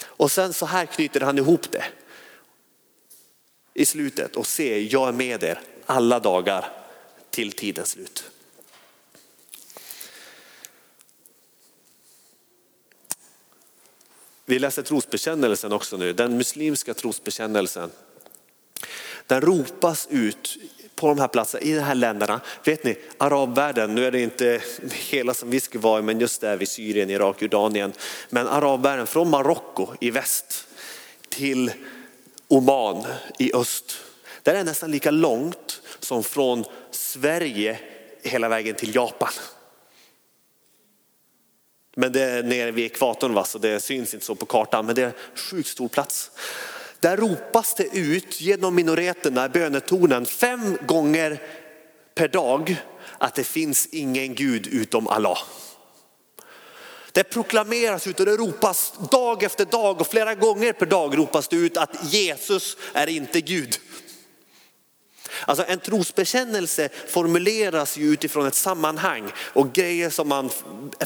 Och 0.05 0.31
sen 0.31 0.53
så 0.53 0.67
här 0.67 0.87
knyter 0.87 1.21
han 1.21 1.39
ihop 1.39 1.73
det 1.73 1.85
i 3.75 3.87
slutet 3.87 4.37
och 4.37 4.47
se, 4.47 4.81
jag 4.81 5.09
är 5.09 5.13
med 5.13 5.43
er 5.43 5.61
alla 5.87 6.21
dagar 6.21 6.80
till 7.31 7.53
tidens 7.53 7.89
slut. 7.89 8.31
Vi 14.45 14.59
läser 14.59 14.83
trosbekännelsen 14.83 15.73
också 15.73 15.97
nu, 15.97 16.13
den 16.13 16.37
muslimska 16.37 16.95
trosbekännelsen. 16.95 17.91
Den 19.27 19.41
ropas 19.41 20.09
ut 20.11 20.59
på 20.95 21.09
de 21.09 21.19
här 21.19 21.29
platserna, 21.29 21.63
i 21.63 21.75
de 21.75 21.81
här 21.81 21.95
länderna. 21.95 22.41
Vet 22.65 22.85
ni, 22.85 22.99
arabvärlden, 23.19 23.95
nu 23.95 24.07
är 24.07 24.11
det 24.11 24.21
inte 24.21 24.61
hela 24.93 25.35
som 25.35 25.51
vi 25.51 25.61
ska 25.61 25.79
vara 25.79 26.01
i, 26.01 26.03
men 26.03 26.21
just 26.21 26.41
där 26.41 26.57
vid 26.57 26.69
Syrien, 26.69 27.11
Irak, 27.11 27.43
Jordanien. 27.43 27.93
Men 28.31 28.49
arabvärlden 28.49 29.07
från 29.07 29.31
Marocko 29.31 29.89
i 30.01 30.11
väst 30.11 30.67
till 31.29 31.73
Oman 32.49 33.07
i 33.39 33.53
öst. 33.55 33.99
Där 34.43 34.55
är 34.55 34.65
nästan 34.65 34.91
lika 34.91 35.11
långt 35.11 35.83
som 36.01 36.23
från 36.23 36.65
Sverige 36.91 37.79
hela 38.23 38.49
vägen 38.49 38.75
till 38.75 38.95
Japan. 38.95 39.33
Men 41.97 42.13
det 42.13 42.23
är 42.23 42.43
nere 42.43 42.71
vid 42.71 42.85
ekvatorn 42.85 43.35
va? 43.35 43.45
så 43.45 43.59
det 43.59 43.81
syns 43.81 44.15
inte 44.15 44.27
så 44.27 44.35
på 44.35 44.47
kartan, 44.47 44.87
men 44.87 44.95
det 44.95 45.03
är 45.03 45.07
en 45.07 45.13
sjukt 45.35 45.69
stor 45.69 45.89
plats. 45.89 46.31
Där 47.01 47.17
ropas 47.17 47.75
det 47.75 47.99
ut 47.99 48.41
genom 48.41 48.75
minoreterna, 48.75 49.49
bönetornen, 49.49 50.27
fem 50.27 50.79
gånger 50.87 51.43
per 52.15 52.29
dag 52.29 52.77
att 53.19 53.35
det 53.35 53.45
finns 53.45 53.87
ingen 53.87 54.35
Gud 54.35 54.67
utom 54.67 55.09
Allah. 55.09 55.39
Det 57.13 57.25
proklameras 57.25 58.07
ut 58.07 58.21
och 58.21 58.27
det 58.27 58.37
ropas 58.37 58.93
dag 59.11 59.43
efter 59.43 59.65
dag 59.65 60.01
och 60.01 60.07
flera 60.07 60.35
gånger 60.35 60.73
per 60.73 60.87
dag 60.87 61.19
ropas 61.19 61.49
det 61.49 61.57
ut 61.57 61.77
att 61.77 62.13
Jesus 62.13 62.77
är 62.93 63.07
inte 63.07 63.41
Gud. 63.41 63.79
Alltså 65.45 65.65
en 65.69 65.79
trosbekännelse 65.79 66.89
formuleras 67.09 67.97
ju 67.97 68.13
utifrån 68.13 68.47
ett 68.47 68.55
sammanhang 68.55 69.33
och 69.53 69.73
grejer 69.73 70.11
som 70.11 70.29
man 70.29 70.51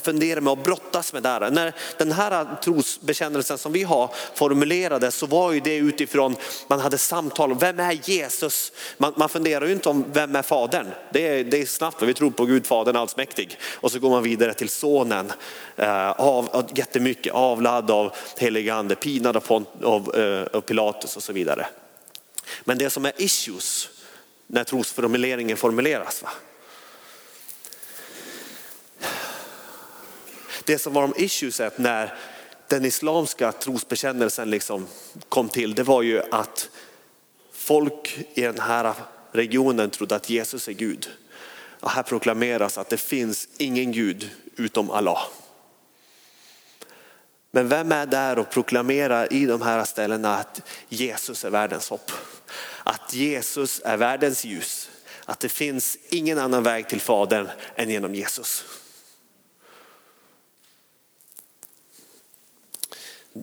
funderar 0.05 0.41
med 0.41 0.51
och 0.51 0.59
brottas 0.59 1.13
med 1.13 1.23
där. 1.23 1.51
När 1.51 1.73
den 1.99 2.13
här 2.13 2.47
trosbekännelsen 2.63 3.59
som 3.59 3.73
vi 3.73 3.83
har 3.83 4.11
formulerades 4.35 5.15
så 5.15 5.27
var 5.27 5.53
ju 5.53 5.61
det 5.61 5.77
utifrån, 5.77 6.37
man 6.69 6.81
hade 6.81 6.99
samtal 6.99 7.53
om 7.53 7.59
vem 7.59 7.81
är 7.81 7.99
Jesus? 8.05 8.73
Man, 8.99 9.13
man 9.17 9.29
funderar 9.29 9.67
ju 9.67 9.73
inte 9.73 9.89
om 9.89 10.05
vem 10.13 10.37
är 10.37 10.43
fadern? 10.43 10.87
Det 11.13 11.29
är, 11.29 11.45
det 11.45 11.63
är 11.63 11.67
snabbt, 11.67 12.03
vi 12.03 12.15
tror 12.15 12.31
på 12.31 12.45
Gud 12.45 12.67
fadern 12.67 12.97
allsmäktig. 12.97 13.59
Och 13.75 13.93
så 13.93 13.99
går 13.99 14.11
man 14.11 14.23
vidare 14.23 14.55
till 14.55 14.69
sonen, 14.69 15.33
eh, 15.77 16.11
av, 16.11 16.71
jättemycket, 16.75 17.33
avlad 17.33 17.91
av 17.91 18.13
helig 18.39 18.69
ande, 18.69 18.95
pinad 18.95 19.37
av, 19.37 19.65
av, 19.83 20.17
eh, 20.17 20.57
av 20.57 20.61
Pilatus 20.61 21.17
och 21.17 21.23
så 21.23 21.33
vidare. 21.33 21.67
Men 22.65 22.79
det 22.79 22.91
som 22.91 23.05
är 23.05 23.13
issues 23.17 23.89
när 24.47 24.65
trosformuleringen 24.65 25.57
formuleras. 25.57 26.23
Va? 26.23 26.31
Det 30.65 30.79
som 30.79 30.93
var 30.93 31.03
de 31.03 31.15
issueset 31.17 31.79
när 31.79 32.15
den 32.69 32.85
islamska 32.85 33.53
trosbekännelsen 33.53 34.51
liksom 34.51 34.87
kom 35.29 35.49
till, 35.49 35.75
det 35.75 35.83
var 35.83 36.03
ju 36.03 36.23
att 36.31 36.71
folk 37.53 38.19
i 38.35 38.41
den 38.41 38.61
här 38.61 38.95
regionen 39.33 39.91
trodde 39.91 40.17
att 40.17 40.31
Jesus 40.31 40.69
är 40.69 40.73
Gud. 40.73 41.11
Och 41.81 41.91
här 41.91 42.03
proklameras 42.03 42.79
att 42.79 42.89
det 42.89 42.97
finns 42.97 43.49
ingen 43.59 43.93
Gud 43.93 44.31
utom 44.57 44.91
Allah. 44.91 45.23
Men 47.51 47.69
vem 47.69 47.93
är 47.93 48.07
där 48.07 48.39
och 48.39 48.51
proklamerar 48.51 49.33
i 49.33 49.47
de 49.47 49.63
här 49.63 49.85
ställena 49.85 50.37
att 50.37 50.63
Jesus 50.89 51.45
är 51.45 51.51
världens 51.51 51.91
hopp? 51.91 52.13
Att 52.85 53.15
Jesus 53.15 53.81
är 53.85 53.97
världens 53.97 54.45
ljus. 54.45 54.91
Att 55.25 55.41
det 55.41 55.49
finns 55.49 55.99
ingen 56.09 56.39
annan 56.39 56.63
väg 56.63 56.89
till 56.89 57.01
Fadern 57.01 57.49
än 57.77 57.91
genom 57.91 58.15
Jesus. 58.15 58.65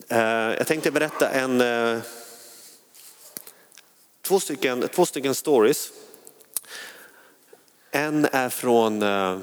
Eh, 0.07 0.19
jag 0.57 0.67
tänkte 0.67 0.91
berätta 0.91 1.29
en, 1.29 1.61
eh, 1.61 1.99
två, 4.21 4.39
stycken, 4.39 4.87
två 4.87 5.05
stycken 5.05 5.35
stories. 5.35 5.91
En 7.91 8.25
är 8.31 8.49
från 8.49 9.01
eh, 9.01 9.39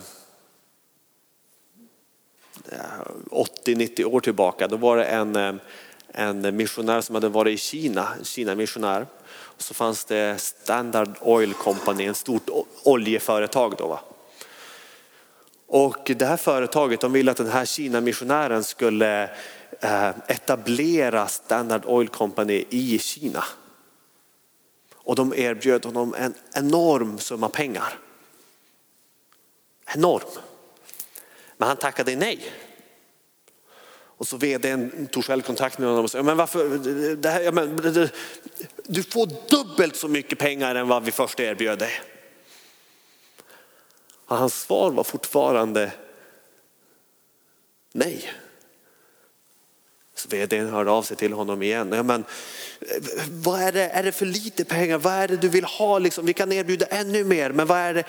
80-90 3.31 4.05
år 4.05 4.21
tillbaka. 4.21 4.69
Då 4.69 4.77
var 4.77 4.97
det 4.97 5.05
en, 5.05 5.61
en 6.09 6.57
missionär 6.57 7.01
som 7.01 7.15
hade 7.15 7.29
varit 7.29 7.55
i 7.55 7.57
Kina, 7.57 8.15
en 8.19 8.25
Kina-missionär 8.25 9.07
så 9.59 9.75
fanns 9.75 10.05
det 10.05 10.41
Standard 10.41 11.11
Oil 11.21 11.55
Company, 11.55 12.07
ett 12.07 12.17
stort 12.17 12.49
oljeföretag. 12.85 13.75
Då, 13.79 13.87
va? 13.87 14.01
Och 15.67 16.11
det 16.17 16.27
här 16.27 16.37
företaget 16.37 17.01
de 17.01 17.13
ville 17.13 17.31
att 17.31 17.37
den 17.37 17.49
här 17.49 17.65
Kina-missionären 17.65 18.65
skulle 18.65 19.31
eh, 19.81 20.09
etablera 20.27 21.29
Standard 21.29 21.83
Oil 21.87 22.09
Company 22.09 22.65
i 22.71 22.99
Kina. 22.99 23.45
Och 24.95 25.17
de 25.17 25.35
erbjöd 25.35 25.85
honom 25.85 26.15
en 26.15 26.35
enorm 26.55 27.19
summa 27.19 27.49
pengar. 27.49 27.99
Enorm. 29.95 30.29
Men 31.57 31.69
han 31.69 31.77
tackade 31.77 32.17
nej. 32.17 32.53
Och 34.19 34.29
så 34.29 34.37
vdn 34.37 35.09
tog 35.13 35.25
själv 35.25 35.43
kontakt 35.43 35.79
med 35.79 35.89
honom 35.89 36.05
och 36.05 36.11
sa, 36.11 36.23
men 36.23 36.37
varför, 36.37 36.79
det 37.17 37.31
här, 37.31 37.53
men, 37.53 37.77
det, 37.77 38.11
du 38.87 39.03
får 39.03 39.29
dubbelt 39.49 39.97
så 39.97 40.09
mycket 40.09 40.39
pengar 40.39 40.75
än 40.75 40.89
vad 40.89 41.05
vi 41.05 41.13
först 41.13 41.41
erbjöd 41.41 41.79
dig. 41.79 41.93
Och 44.27 44.37
hans 44.37 44.61
svar 44.61 44.91
var 44.91 45.05
fortfarande 45.05 45.93
nej. 47.93 48.33
Så 50.15 50.29
vdn 50.29 50.69
hörde 50.69 50.91
av 50.91 51.03
sig 51.03 51.17
till 51.17 51.33
honom 51.33 51.63
igen. 51.63 51.93
Ja, 51.93 52.03
men, 52.03 52.25
vad 53.31 53.61
är, 53.61 53.73
det, 53.73 53.89
är 53.89 54.03
det 54.03 54.13
för 54.13 54.27
lite 54.27 54.65
pengar? 54.65 54.99
Vad 54.99 55.13
är 55.13 55.29
det 55.29 55.37
du 55.37 55.49
vill 55.49 55.65
ha? 55.65 55.99
Liksom, 55.99 56.27
vi 56.27 56.33
kan 56.33 56.53
erbjuda 56.53 56.87
ännu 56.87 57.25
mer, 57.25 57.51
men 57.51 57.67
vad 57.67 57.79
är 57.79 57.95
det? 57.95 58.05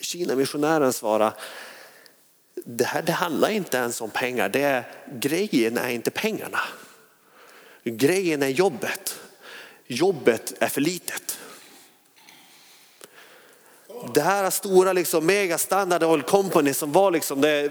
Kina-missionären 0.00 0.92
svarade, 0.92 1.32
det 2.70 2.84
här 2.84 3.02
det 3.02 3.12
handlar 3.12 3.50
inte 3.50 3.76
ens 3.76 4.00
om 4.00 4.10
pengar. 4.10 4.48
Det 4.48 4.62
är, 4.62 4.84
grejen 5.12 5.78
är 5.78 5.88
inte 5.88 6.10
pengarna. 6.10 6.60
Grejen 7.84 8.42
är 8.42 8.48
jobbet. 8.48 9.20
Jobbet 9.86 10.54
är 10.58 10.68
för 10.68 10.80
litet. 10.80 11.38
Det 14.14 14.20
här 14.20 14.50
stora 14.50 14.92
liksom, 14.92 15.26
mega 15.26 15.58
standard 15.58 16.02
oil 16.02 16.22
company 16.22 16.74
som 16.74 16.92
var 16.92 17.10
liksom, 17.10 17.40
det 17.40 17.66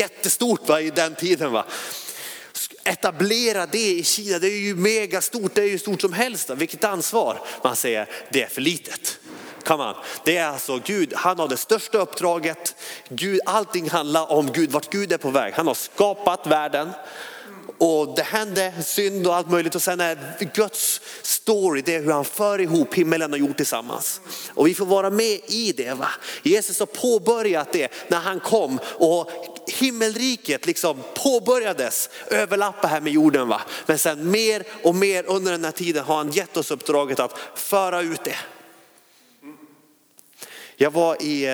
jättestort 0.00 0.68
va, 0.68 0.80
i 0.80 0.90
den 0.90 1.14
tiden. 1.14 1.52
Va? 1.52 1.64
Etablera 2.84 3.66
det 3.66 3.90
i 3.90 4.04
Kina, 4.04 4.38
det 4.38 4.46
är 4.46 4.60
ju 4.60 4.74
mega 4.74 5.20
stort, 5.20 5.54
det 5.54 5.62
är 5.62 5.68
ju 5.68 5.78
stort 5.78 6.00
som 6.00 6.12
helst. 6.12 6.50
Vilket 6.50 6.84
ansvar? 6.84 7.40
Man 7.64 7.76
säger 7.76 8.08
det 8.30 8.42
är 8.42 8.48
för 8.48 8.60
litet. 8.60 9.18
Come 9.68 9.84
on. 9.84 9.94
Det 10.24 10.36
är 10.36 10.46
alltså 10.46 10.80
Gud, 10.84 11.12
han 11.16 11.38
har 11.38 11.48
det 11.48 11.56
största 11.56 11.98
uppdraget. 11.98 12.74
Gud, 13.08 13.40
allting 13.44 13.90
handlar 13.90 14.32
om 14.32 14.52
Gud, 14.52 14.70
vart 14.70 14.90
Gud 14.90 15.12
är 15.12 15.18
på 15.18 15.30
väg. 15.30 15.54
Han 15.54 15.66
har 15.66 15.74
skapat 15.74 16.46
världen 16.46 16.90
och 17.78 18.14
det 18.16 18.22
hände 18.22 18.72
synd 18.82 19.26
och 19.26 19.34
allt 19.34 19.50
möjligt 19.50 19.74
och 19.74 19.82
sen 19.82 20.00
är 20.00 20.18
Guds 20.54 21.00
story, 21.22 21.82
det 21.82 21.94
är 21.94 22.02
hur 22.02 22.12
han 22.12 22.24
för 22.24 22.60
ihop 22.60 22.94
himmelen 22.94 23.32
och 23.32 23.38
jord 23.38 23.56
tillsammans. 23.56 24.20
Och 24.54 24.66
vi 24.66 24.74
får 24.74 24.86
vara 24.86 25.10
med 25.10 25.40
i 25.46 25.74
det. 25.76 25.94
Va? 25.94 26.08
Jesus 26.42 26.78
har 26.78 26.86
påbörjat 26.86 27.72
det 27.72 27.92
när 28.08 28.18
han 28.18 28.40
kom 28.40 28.78
och 28.84 29.30
himmelriket 29.66 30.66
liksom 30.66 30.96
påbörjades 31.14 32.10
överlappa 32.30 32.88
här 32.88 33.00
med 33.00 33.12
jorden. 33.12 33.48
Va? 33.48 33.60
Men 33.86 33.98
sen 33.98 34.30
mer 34.30 34.62
och 34.82 34.94
mer 34.94 35.24
under 35.26 35.52
den 35.52 35.64
här 35.64 35.72
tiden 35.72 36.04
har 36.04 36.16
han 36.16 36.30
gett 36.30 36.56
oss 36.56 36.70
uppdraget 36.70 37.20
att 37.20 37.38
föra 37.54 38.00
ut 38.00 38.24
det. 38.24 38.36
Jag 40.80 40.90
var 40.90 41.22
i, 41.22 41.44
eh, 41.44 41.50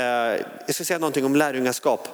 jag 0.67 0.75
ska 0.75 0.85
säga 0.85 0.99
någonting 0.99 1.25
om 1.25 1.37
lärjungaskap. 1.37 2.09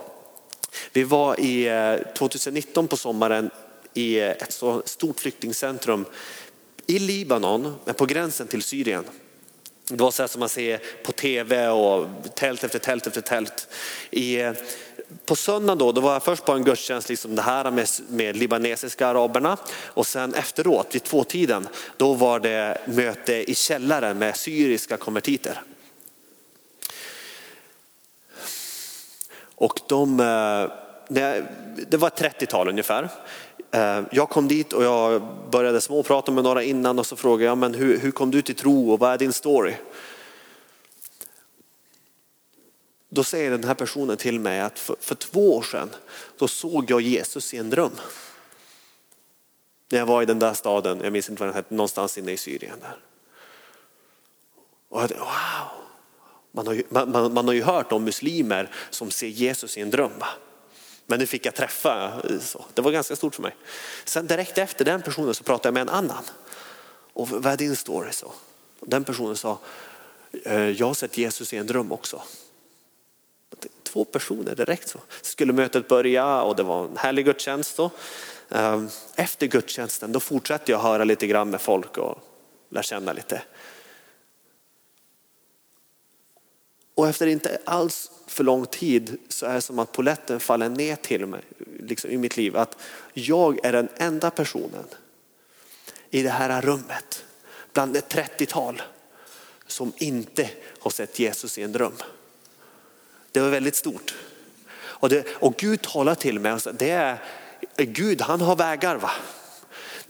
Vi 0.92 1.04
var 1.04 1.40
i 1.40 1.68
eh, 1.68 2.12
2019 2.14 2.88
på 2.88 2.96
sommaren 2.96 3.50
i 3.94 4.20
eh, 4.20 4.30
ett 4.30 4.52
så 4.52 4.82
stort 4.84 5.20
flyktingcentrum 5.20 6.04
i 6.86 6.98
Libanon, 6.98 7.74
men 7.84 7.94
på 7.94 8.06
gränsen 8.06 8.46
till 8.46 8.62
Syrien. 8.62 9.04
Det 9.88 10.02
var 10.02 10.10
så 10.10 10.22
här 10.22 10.28
som 10.28 10.40
man 10.40 10.48
ser 10.48 10.80
på 11.04 11.12
tv 11.12 11.68
och 11.68 12.06
tält 12.34 12.64
efter 12.64 12.78
tält 12.78 13.06
efter 13.06 13.20
tält. 13.20 13.68
I, 14.10 14.38
på 15.24 15.36
söndagen 15.36 15.78
då, 15.78 15.92
då 15.92 16.00
var 16.00 16.12
jag 16.12 16.22
först 16.22 16.44
på 16.44 16.52
en 16.52 16.64
gudstjänst, 16.64 17.08
liksom 17.08 17.36
det 17.36 17.42
här 17.42 17.70
med, 17.70 17.88
med 18.08 18.36
libanesiska 18.36 19.06
araberna 19.06 19.56
och 19.84 20.06
sen 20.06 20.34
efteråt 20.34 20.94
vid 20.94 21.04
tvåtiden, 21.04 21.68
då 21.96 22.14
var 22.14 22.40
det 22.40 22.78
möte 22.86 23.50
i 23.50 23.54
källaren 23.54 24.18
med 24.18 24.36
syriska 24.36 24.96
konvertiter. 24.96 25.62
Och 29.60 29.80
de, 29.86 30.20
eh, 30.20 30.70
det 31.88 31.96
var 31.96 32.08
ett 32.08 32.20
30-tal 32.20 32.68
ungefär. 32.68 33.08
Eh, 33.70 34.02
jag 34.12 34.28
kom 34.28 34.48
dit 34.48 34.72
och 34.72 34.84
jag 34.84 35.22
började 35.50 35.80
småprata 35.80 36.32
med 36.32 36.44
några 36.44 36.62
innan 36.62 36.98
och 36.98 37.06
så 37.06 37.16
frågade 37.16 37.44
jag, 37.44 37.58
men 37.58 37.74
hur, 37.74 37.98
hur 37.98 38.10
kom 38.10 38.30
du 38.30 38.42
till 38.42 38.54
tro 38.54 38.92
och 38.92 38.98
vad 38.98 39.12
är 39.12 39.18
din 39.18 39.32
story? 39.32 39.74
Då 43.08 43.24
säger 43.24 43.50
den 43.50 43.64
här 43.64 43.74
personen 43.74 44.16
till 44.16 44.40
mig 44.40 44.60
att 44.60 44.78
för, 44.78 44.96
för 45.00 45.14
två 45.14 45.56
år 45.56 45.62
sedan 45.62 45.90
då 46.38 46.48
såg 46.48 46.90
jag 46.90 47.00
Jesus 47.00 47.54
i 47.54 47.56
en 47.56 47.70
dröm. 47.70 47.92
När 49.90 49.98
jag 49.98 50.06
var 50.06 50.22
i 50.22 50.26
den 50.26 50.38
där 50.38 50.54
staden, 50.54 51.00
jag 51.02 51.12
minns 51.12 51.30
inte 51.30 51.40
vad 51.40 51.48
den 51.48 51.56
hette, 51.56 51.74
någonstans 51.74 52.18
inne 52.18 52.32
i 52.32 52.36
Syrien. 52.36 52.76
Där. 52.80 52.96
Och 54.88 55.02
jag, 55.02 55.08
wow, 55.08 55.79
man 56.52 56.66
har, 56.66 56.74
ju, 56.74 56.82
man, 56.88 57.32
man 57.34 57.46
har 57.46 57.54
ju 57.54 57.62
hört 57.62 57.92
om 57.92 58.04
muslimer 58.04 58.70
som 58.90 59.10
ser 59.10 59.26
Jesus 59.26 59.78
i 59.78 59.80
en 59.80 59.90
dröm. 59.90 60.18
Va? 60.18 60.28
Men 61.06 61.18
nu 61.18 61.26
fick 61.26 61.46
jag 61.46 61.54
träffa, 61.54 62.12
eh, 62.24 62.38
så. 62.40 62.64
det 62.74 62.82
var 62.82 62.90
ganska 62.90 63.16
stort 63.16 63.34
för 63.34 63.42
mig. 63.42 63.56
Sen 64.04 64.26
direkt 64.26 64.58
efter 64.58 64.84
den 64.84 65.02
personen 65.02 65.34
så 65.34 65.44
pratade 65.44 65.68
jag 65.68 65.74
med 65.74 65.80
en 65.80 65.88
annan. 65.88 66.24
Och 67.12 67.28
vad 67.28 67.46
är 67.46 67.56
din 67.56 67.76
story? 67.76 68.12
Så. 68.12 68.32
Den 68.80 69.04
personen 69.04 69.36
sa, 69.36 69.58
eh, 70.44 70.70
jag 70.70 70.86
har 70.86 70.94
sett 70.94 71.18
Jesus 71.18 71.52
i 71.52 71.56
en 71.56 71.66
dröm 71.66 71.92
också. 71.92 72.22
Två 73.82 74.04
personer 74.04 74.54
direkt 74.54 74.88
så. 74.88 74.98
Skulle 75.22 75.52
mötet 75.52 75.88
börja 75.88 76.42
och 76.42 76.56
det 76.56 76.62
var 76.62 76.84
en 76.84 76.96
härlig 76.96 77.24
gudstjänst. 77.24 77.76
Då. 77.76 77.90
Ehm, 78.48 78.88
efter 79.14 79.46
gudstjänsten 79.46 80.12
då 80.12 80.20
fortsatte 80.20 80.72
jag 80.72 80.78
höra 80.78 81.04
lite 81.04 81.26
grann 81.26 81.50
med 81.50 81.60
folk 81.60 81.98
och 81.98 82.18
lära 82.68 82.82
känna 82.82 83.12
lite. 83.12 83.42
Och 87.00 87.08
efter 87.08 87.26
inte 87.26 87.58
alls 87.64 88.10
för 88.26 88.44
lång 88.44 88.66
tid 88.66 89.18
så 89.28 89.46
är 89.46 89.54
det 89.54 89.60
som 89.60 89.78
att 89.78 89.92
poletten 89.92 90.40
faller 90.40 90.68
ner 90.68 90.96
till 90.96 91.26
mig 91.26 91.40
liksom 91.78 92.10
i 92.10 92.18
mitt 92.18 92.36
liv. 92.36 92.56
Att 92.56 92.76
jag 93.12 93.64
är 93.64 93.72
den 93.72 93.88
enda 93.96 94.30
personen 94.30 94.84
i 96.10 96.22
det 96.22 96.30
här 96.30 96.62
rummet 96.62 97.24
bland 97.72 97.96
ett 97.96 98.14
30-tal 98.14 98.82
som 99.66 99.92
inte 99.96 100.50
har 100.78 100.90
sett 100.90 101.18
Jesus 101.18 101.58
i 101.58 101.62
en 101.62 101.72
dröm. 101.72 101.96
Det 103.32 103.40
var 103.40 103.48
väldigt 103.48 103.76
stort. 103.76 104.14
Och, 104.76 105.08
det, 105.08 105.26
och 105.32 105.56
Gud 105.56 105.82
talar 105.82 106.14
till 106.14 106.38
mig 106.38 106.52
och 106.52 106.62
sa, 106.62 106.72
det 106.72 106.90
är 106.90 107.18
Gud 107.76 108.20
han 108.20 108.40
har 108.40 108.56
vägar. 108.56 108.96
va. 108.96 109.10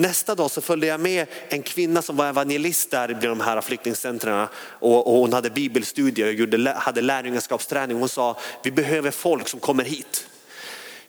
Nästa 0.00 0.34
dag 0.34 0.50
så 0.50 0.60
följde 0.60 0.86
jag 0.86 1.00
med 1.00 1.26
en 1.48 1.62
kvinna 1.62 2.02
som 2.02 2.16
var 2.16 2.28
evangelist 2.28 2.90
där 2.90 3.10
i 3.10 3.26
de 3.26 3.40
här 3.40 3.60
flyktingcentren 3.60 4.48
och, 4.62 5.06
och 5.06 5.20
hon 5.20 5.32
hade 5.32 5.50
bibelstudier 5.50 6.42
och 6.42 6.82
hade 6.82 7.00
lärjungaskapsträning. 7.00 7.98
Hon 7.98 8.08
sa, 8.08 8.38
vi 8.62 8.70
behöver 8.70 9.10
folk 9.10 9.48
som 9.48 9.60
kommer 9.60 9.84
hit. 9.84 10.26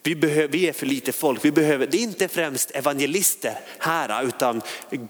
Vi, 0.04 0.16
behöver, 0.16 0.48
vi 0.48 0.68
är 0.68 0.74
för 0.74 0.86
lite 0.86 1.12
folk. 1.12 1.46
Vi 1.46 1.52
behöver, 1.52 1.88
det 1.88 1.98
är 1.98 2.02
inte 2.02 2.28
främst 2.28 2.72
evangelister 2.72 3.60
här 3.80 4.28
utan 4.28 4.62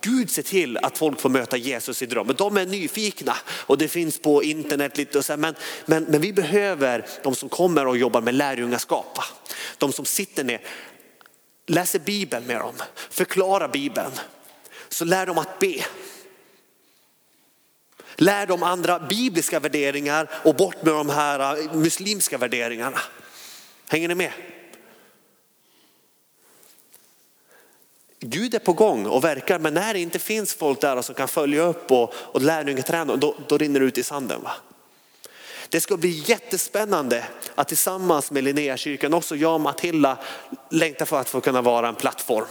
Gud 0.01 0.29
ser 0.29 0.43
till 0.43 0.77
att 0.77 0.97
folk 0.97 1.19
får 1.19 1.29
möta 1.29 1.57
Jesus 1.57 2.01
i 2.01 2.05
drömmen. 2.05 2.35
De 2.37 2.57
är 2.57 2.65
nyfikna 2.65 3.35
och 3.49 3.77
det 3.77 3.87
finns 3.87 4.19
på 4.19 4.43
internet 4.43 4.97
lite 4.97 5.17
och 5.17 5.25
så 5.25 5.33
här, 5.33 5.37
men, 5.37 5.55
men, 5.85 6.03
men 6.03 6.21
vi 6.21 6.33
behöver 6.33 7.05
de 7.23 7.35
som 7.35 7.49
kommer 7.49 7.87
och 7.87 7.97
jobbar 7.97 8.21
med 8.21 8.35
lärjungaskap. 8.35 9.19
De 9.77 9.91
som 9.91 10.05
sitter 10.05 10.43
ner 10.43 10.61
läser 11.71 11.99
Bibeln 11.99 12.45
med 12.45 12.59
dem, 12.59 12.75
förklarar 13.09 13.67
Bibeln, 13.67 14.11
så 14.89 15.05
lär 15.05 15.25
de 15.25 15.37
att 15.37 15.59
be. 15.59 15.85
Lär 18.15 18.47
dem 18.47 18.63
andra 18.63 18.99
bibliska 18.99 19.59
värderingar 19.59 20.29
och 20.43 20.55
bort 20.55 20.83
med 20.83 20.93
de 20.93 21.09
här 21.09 21.57
äh, 21.57 21.73
muslimska 21.73 22.37
värderingarna. 22.37 22.99
Hänger 23.87 24.07
ni 24.07 24.15
med? 24.15 24.31
Gud 28.19 28.55
är 28.55 28.59
på 28.59 28.73
gång 28.73 29.05
och 29.05 29.23
verkar 29.23 29.59
men 29.59 29.73
när 29.73 29.93
det 29.93 29.99
inte 29.99 30.19
finns 30.19 30.53
folk 30.53 30.81
där 30.81 31.01
som 31.01 31.15
kan 31.15 31.27
följa 31.27 31.61
upp 31.61 31.91
och, 31.91 32.13
och 32.15 32.41
lärjungaträna 32.41 33.15
då, 33.15 33.35
då 33.47 33.57
rinner 33.57 33.79
det 33.79 33.85
ut 33.85 33.97
i 33.97 34.03
sanden. 34.03 34.41
Va? 34.43 34.51
Det 35.71 35.81
ska 35.81 35.97
bli 35.97 36.23
jättespännande 36.25 37.23
att 37.55 37.67
tillsammans 37.67 38.31
med 38.31 38.43
Linnéakyrkan, 38.43 39.13
också 39.13 39.35
jag 39.35 39.53
och 39.53 39.61
Matilda 39.61 40.17
längtar 40.69 41.05
för 41.05 41.19
att 41.19 41.29
få 41.29 41.41
kunna 41.41 41.61
vara 41.61 41.87
en 41.87 41.95
plattform. 41.95 42.45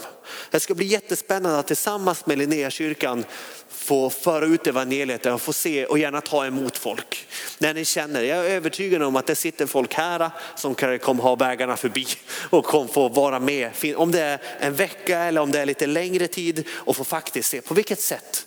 Det 0.51 0.59
ska 0.59 0.75
bli 0.75 0.85
jättespännande 0.85 1.59
att 1.59 1.67
tillsammans 1.67 2.25
med 2.25 2.37
Linnéakyrkan 2.37 3.25
få 3.69 4.09
föra 4.09 4.45
ut 4.45 4.67
evangeliet 4.67 5.25
och 5.25 5.41
få 5.41 5.53
se 5.53 5.85
och 5.85 5.99
gärna 5.99 6.21
ta 6.21 6.45
emot 6.45 6.77
folk. 6.77 7.27
När 7.59 7.73
ni 7.73 7.85
känner, 7.85 8.21
jag 8.21 8.37
är 8.37 8.49
övertygad 8.49 9.03
om 9.03 9.15
att 9.15 9.27
det 9.27 9.35
sitter 9.35 9.65
folk 9.65 9.93
här 9.93 10.29
som 10.55 10.75
kommer 10.75 11.23
ha 11.23 11.35
vägarna 11.35 11.77
förbi 11.77 12.07
och 12.49 12.65
kommer 12.65 12.87
få 12.87 13.09
vara 13.09 13.39
med. 13.39 13.71
Om 13.95 14.11
det 14.11 14.21
är 14.21 14.41
en 14.59 14.75
vecka 14.75 15.19
eller 15.19 15.41
om 15.41 15.51
det 15.51 15.59
är 15.59 15.65
lite 15.65 15.87
längre 15.87 16.27
tid 16.27 16.67
och 16.71 16.95
få 16.95 17.03
faktiskt 17.03 17.49
se 17.49 17.61
på 17.61 17.73
vilket 17.73 18.01
sätt 18.01 18.45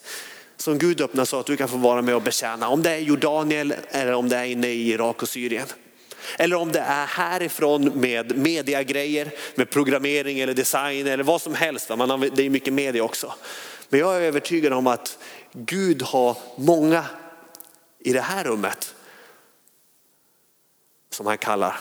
som 0.57 0.79
Gud 0.79 1.01
öppnar 1.01 1.25
så 1.25 1.41
att 1.41 1.47
du 1.47 1.57
kan 1.57 1.69
få 1.69 1.77
vara 1.77 2.03
med 2.03 2.15
och 2.15 2.23
betjäna. 2.23 2.69
Om 2.69 2.83
det 2.83 2.91
är 2.91 2.99
Jordanien 2.99 3.75
eller 3.89 4.13
om 4.13 4.29
det 4.29 4.37
är 4.37 4.45
inne 4.45 4.67
i 4.67 4.91
Irak 4.91 5.23
och 5.23 5.29
Syrien. 5.29 5.67
Eller 6.39 6.57
om 6.57 6.73
det 6.73 6.81
är 6.81 7.07
härifrån 7.07 7.85
med 8.01 8.39
mediagrejer, 8.39 9.31
med 9.55 9.71
programmering 9.71 10.41
eller 10.41 10.55
design 10.55 11.07
eller 11.07 11.25
vad 11.25 11.43
som 11.43 11.55
helst. 11.55 11.89
Man 11.89 12.31
det 12.35 12.43
är 12.43 12.51
mycket 12.51 12.73
media 12.73 13.05
också. 13.05 13.35
Men 13.89 14.01
jag 14.01 14.17
är 14.17 14.21
övertygad 14.21 14.73
om 14.73 14.87
att 14.87 15.19
Gud 15.53 16.03
har 16.03 16.37
många 16.57 17.05
i 17.99 18.13
det 18.13 18.21
här 18.21 18.45
rummet 18.45 18.95
som 21.11 21.27
han 21.27 21.39
kallar. 21.39 21.81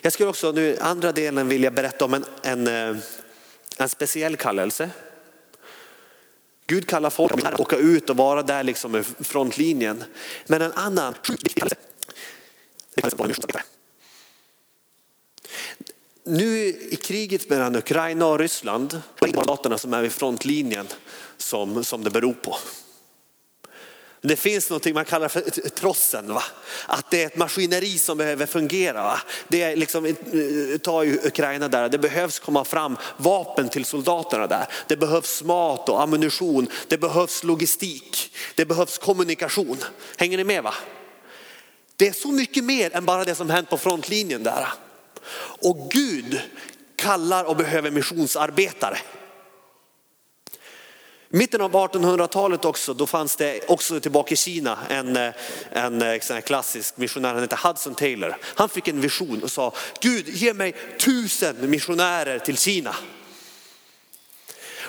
Jag 0.00 0.12
skulle 0.12 0.28
också 0.28 0.52
nu 0.52 0.78
andra 0.80 1.12
delen 1.12 1.48
vilja 1.48 1.70
berätta 1.70 2.04
om 2.04 2.14
en, 2.14 2.24
en, 2.42 2.66
eh, 2.66 2.96
en 3.78 3.88
speciell 3.88 4.36
kallelse. 4.36 4.90
Gud 6.72 6.86
kallar 6.86 7.10
folk 7.10 7.32
att 7.32 7.60
åka 7.60 7.76
ut 7.76 8.10
och 8.10 8.16
vara 8.16 8.42
där 8.42 8.62
liksom 8.62 8.96
i 8.96 9.02
frontlinjen. 9.02 10.04
Men 10.46 10.62
en 10.62 10.72
annan 10.72 11.14
kallelse. 11.22 11.76
Nu 16.24 16.58
i 16.66 16.98
kriget 17.02 17.50
mellan 17.50 17.76
Ukraina 17.76 18.26
och 18.26 18.38
Ryssland, 18.38 19.02
staterna 19.42 19.78
som 19.78 19.94
är 19.94 20.02
vid 20.02 20.12
frontlinjen 20.12 20.86
som, 21.36 21.84
som 21.84 22.04
det 22.04 22.10
beror 22.10 22.34
på. 22.34 22.56
Det 24.24 24.36
finns 24.36 24.70
något 24.70 24.94
man 24.94 25.04
kallar 25.04 25.28
för 25.28 25.40
trossen. 25.68 26.34
Va? 26.34 26.42
Att 26.86 27.10
det 27.10 27.22
är 27.22 27.26
ett 27.26 27.36
maskineri 27.36 27.98
som 27.98 28.18
behöver 28.18 28.46
fungera. 28.46 29.02
Va? 29.02 29.20
Det 29.48 29.62
är 29.62 29.76
liksom, 29.76 30.06
eh, 30.06 30.14
ta 30.82 31.04
Ukraina 31.04 31.68
där, 31.68 31.88
det 31.88 31.98
behövs 31.98 32.38
komma 32.38 32.64
fram 32.64 32.96
vapen 33.16 33.68
till 33.68 33.84
soldaterna 33.84 34.46
där. 34.46 34.66
Det 34.86 34.96
behövs 34.96 35.42
mat 35.42 35.88
och 35.88 36.02
ammunition, 36.02 36.68
det 36.88 36.98
behövs 36.98 37.44
logistik, 37.44 38.34
det 38.54 38.64
behövs 38.64 38.98
kommunikation. 38.98 39.78
Hänger 40.16 40.36
ni 40.36 40.44
med? 40.44 40.62
va? 40.62 40.74
Det 41.96 42.08
är 42.08 42.12
så 42.12 42.28
mycket 42.28 42.64
mer 42.64 42.96
än 42.96 43.04
bara 43.04 43.24
det 43.24 43.34
som 43.34 43.50
hänt 43.50 43.70
på 43.70 43.78
frontlinjen 43.78 44.42
där. 44.42 44.68
Och 45.60 45.90
Gud 45.90 46.40
kallar 46.96 47.44
och 47.44 47.56
behöver 47.56 47.90
missionsarbetare 47.90 48.98
mitten 51.32 51.60
av 51.60 51.72
1800-talet 51.72 52.64
också, 52.64 52.94
då 52.94 53.06
fanns 53.06 53.36
det 53.36 53.60
också 53.68 54.00
tillbaka 54.00 54.34
i 54.34 54.36
Kina 54.36 54.78
en, 54.88 55.16
en, 55.70 56.02
eh, 56.02 56.30
en 56.30 56.42
klassisk 56.42 56.96
missionär, 56.96 57.32
han 57.32 57.42
hette 57.42 57.68
Hudson 57.68 57.94
Taylor. 57.94 58.36
Han 58.42 58.68
fick 58.68 58.88
en 58.88 59.00
vision 59.00 59.42
och 59.42 59.50
sa, 59.50 59.72
Gud 60.00 60.28
ge 60.28 60.54
mig 60.54 60.74
tusen 60.98 61.70
missionärer 61.70 62.38
till 62.38 62.58
Kina. 62.58 62.94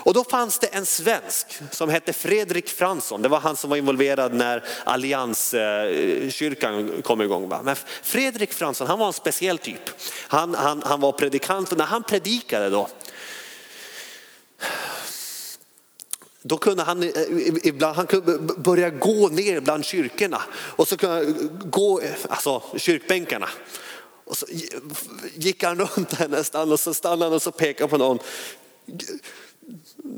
Och 0.04 0.14
då 0.14 0.24
fanns 0.24 0.60
det 0.60 0.68
en 0.68 0.86
svensk 0.86 1.60
som 1.72 1.90
hette 1.90 2.14
Fredrik 2.14 2.70
Fransson. 2.70 3.22
Det 3.22 3.30
var 3.30 3.40
han 3.40 3.56
som 3.56 3.70
var 3.70 3.78
involverad 3.78 4.34
när 4.34 4.64
allianskyrkan 4.84 7.02
kom 7.04 7.22
igång. 7.22 7.50
Men 7.64 7.76
Fredrik 8.02 8.54
Fransson, 8.54 8.88
han 8.88 9.00
var 9.00 9.08
en 9.08 9.14
speciell 9.14 9.58
typ. 9.58 9.90
Han, 10.28 10.56
han, 10.56 10.84
han 10.86 11.02
var 11.02 11.12
predikant 11.12 11.72
och 11.72 11.78
när 11.78 11.86
han 11.86 12.04
predikade 12.04 12.70
då, 12.70 12.88
Då 16.46 16.58
kunde 16.58 16.84
han 16.84 17.04
eh, 17.04 17.10
ibland 17.64 17.96
han 17.96 18.08
kunde 18.08 18.38
börja 18.40 18.90
gå 18.90 19.30
ner 19.30 19.60
bland 19.60 19.86
kyrkorna 19.86 20.42
och 20.54 20.88
så 20.88 20.98
kunde 20.98 21.16
han 21.16 21.50
gå, 21.72 22.02
alltså 22.30 22.64
kyrkbänkarna. 22.78 23.50
Och 24.26 24.38
så 24.38 24.46
gick 25.36 25.64
han 25.64 25.80
runt 25.80 26.18
där 26.18 26.28
nästan 26.28 26.72
och 26.72 26.80
så 26.80 26.94
stannade 26.94 27.26
han 27.26 27.34
och 27.34 27.42
så 27.42 27.52
pekade 27.52 27.90
på 27.90 27.98
någon. 27.98 28.20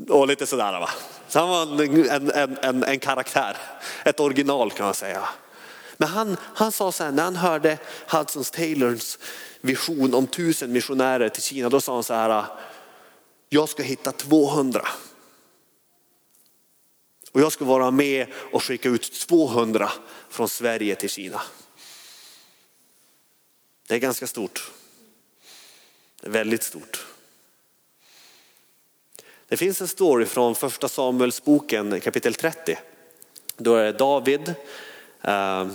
Och 0.08 0.26
lite 0.26 0.46
sådär 0.46 0.80
va. 0.80 0.90
Så 1.28 1.38
han 1.38 1.48
var 1.48 1.82
en, 1.82 2.30
en, 2.30 2.58
en, 2.62 2.84
en 2.84 2.98
karaktär, 2.98 3.56
ett 4.04 4.20
original 4.20 4.70
kan 4.70 4.86
man 4.86 4.94
säga. 4.94 5.28
Men 5.96 6.08
han, 6.08 6.36
han 6.42 6.72
sa 6.72 6.92
så 6.92 7.04
här, 7.04 7.12
när 7.12 7.22
han 7.22 7.36
hörde 7.36 7.78
Hudson 8.08 8.44
Taylors 8.44 9.18
vision 9.60 10.14
om 10.14 10.26
tusen 10.26 10.72
missionärer 10.72 11.28
till 11.28 11.42
Kina, 11.42 11.68
då 11.68 11.80
sa 11.80 11.94
han 11.94 12.02
så 12.02 12.14
här, 12.14 12.44
jag 13.48 13.68
ska 13.68 13.82
hitta 13.82 14.12
200 14.12 14.88
och 17.36 17.42
jag 17.42 17.52
ska 17.52 17.64
vara 17.64 17.90
med 17.90 18.26
och 18.52 18.62
skicka 18.62 18.88
ut 18.88 19.12
200 19.12 19.90
från 20.28 20.48
Sverige 20.48 20.94
till 20.94 21.10
Kina. 21.10 21.42
Det 23.86 23.94
är 23.94 23.98
ganska 23.98 24.26
stort. 24.26 24.70
Det 26.20 26.26
är 26.26 26.30
väldigt 26.30 26.62
stort. 26.62 27.06
Det 29.48 29.56
finns 29.56 29.80
en 29.80 29.88
story 29.88 30.26
från 30.26 30.54
första 30.54 30.88
Samuelsboken 30.88 32.00
kapitel 32.00 32.34
30. 32.34 32.78
Då 33.56 33.76
är 33.76 33.84
det 33.84 33.92
David 33.92 34.54
eh, 35.22 35.68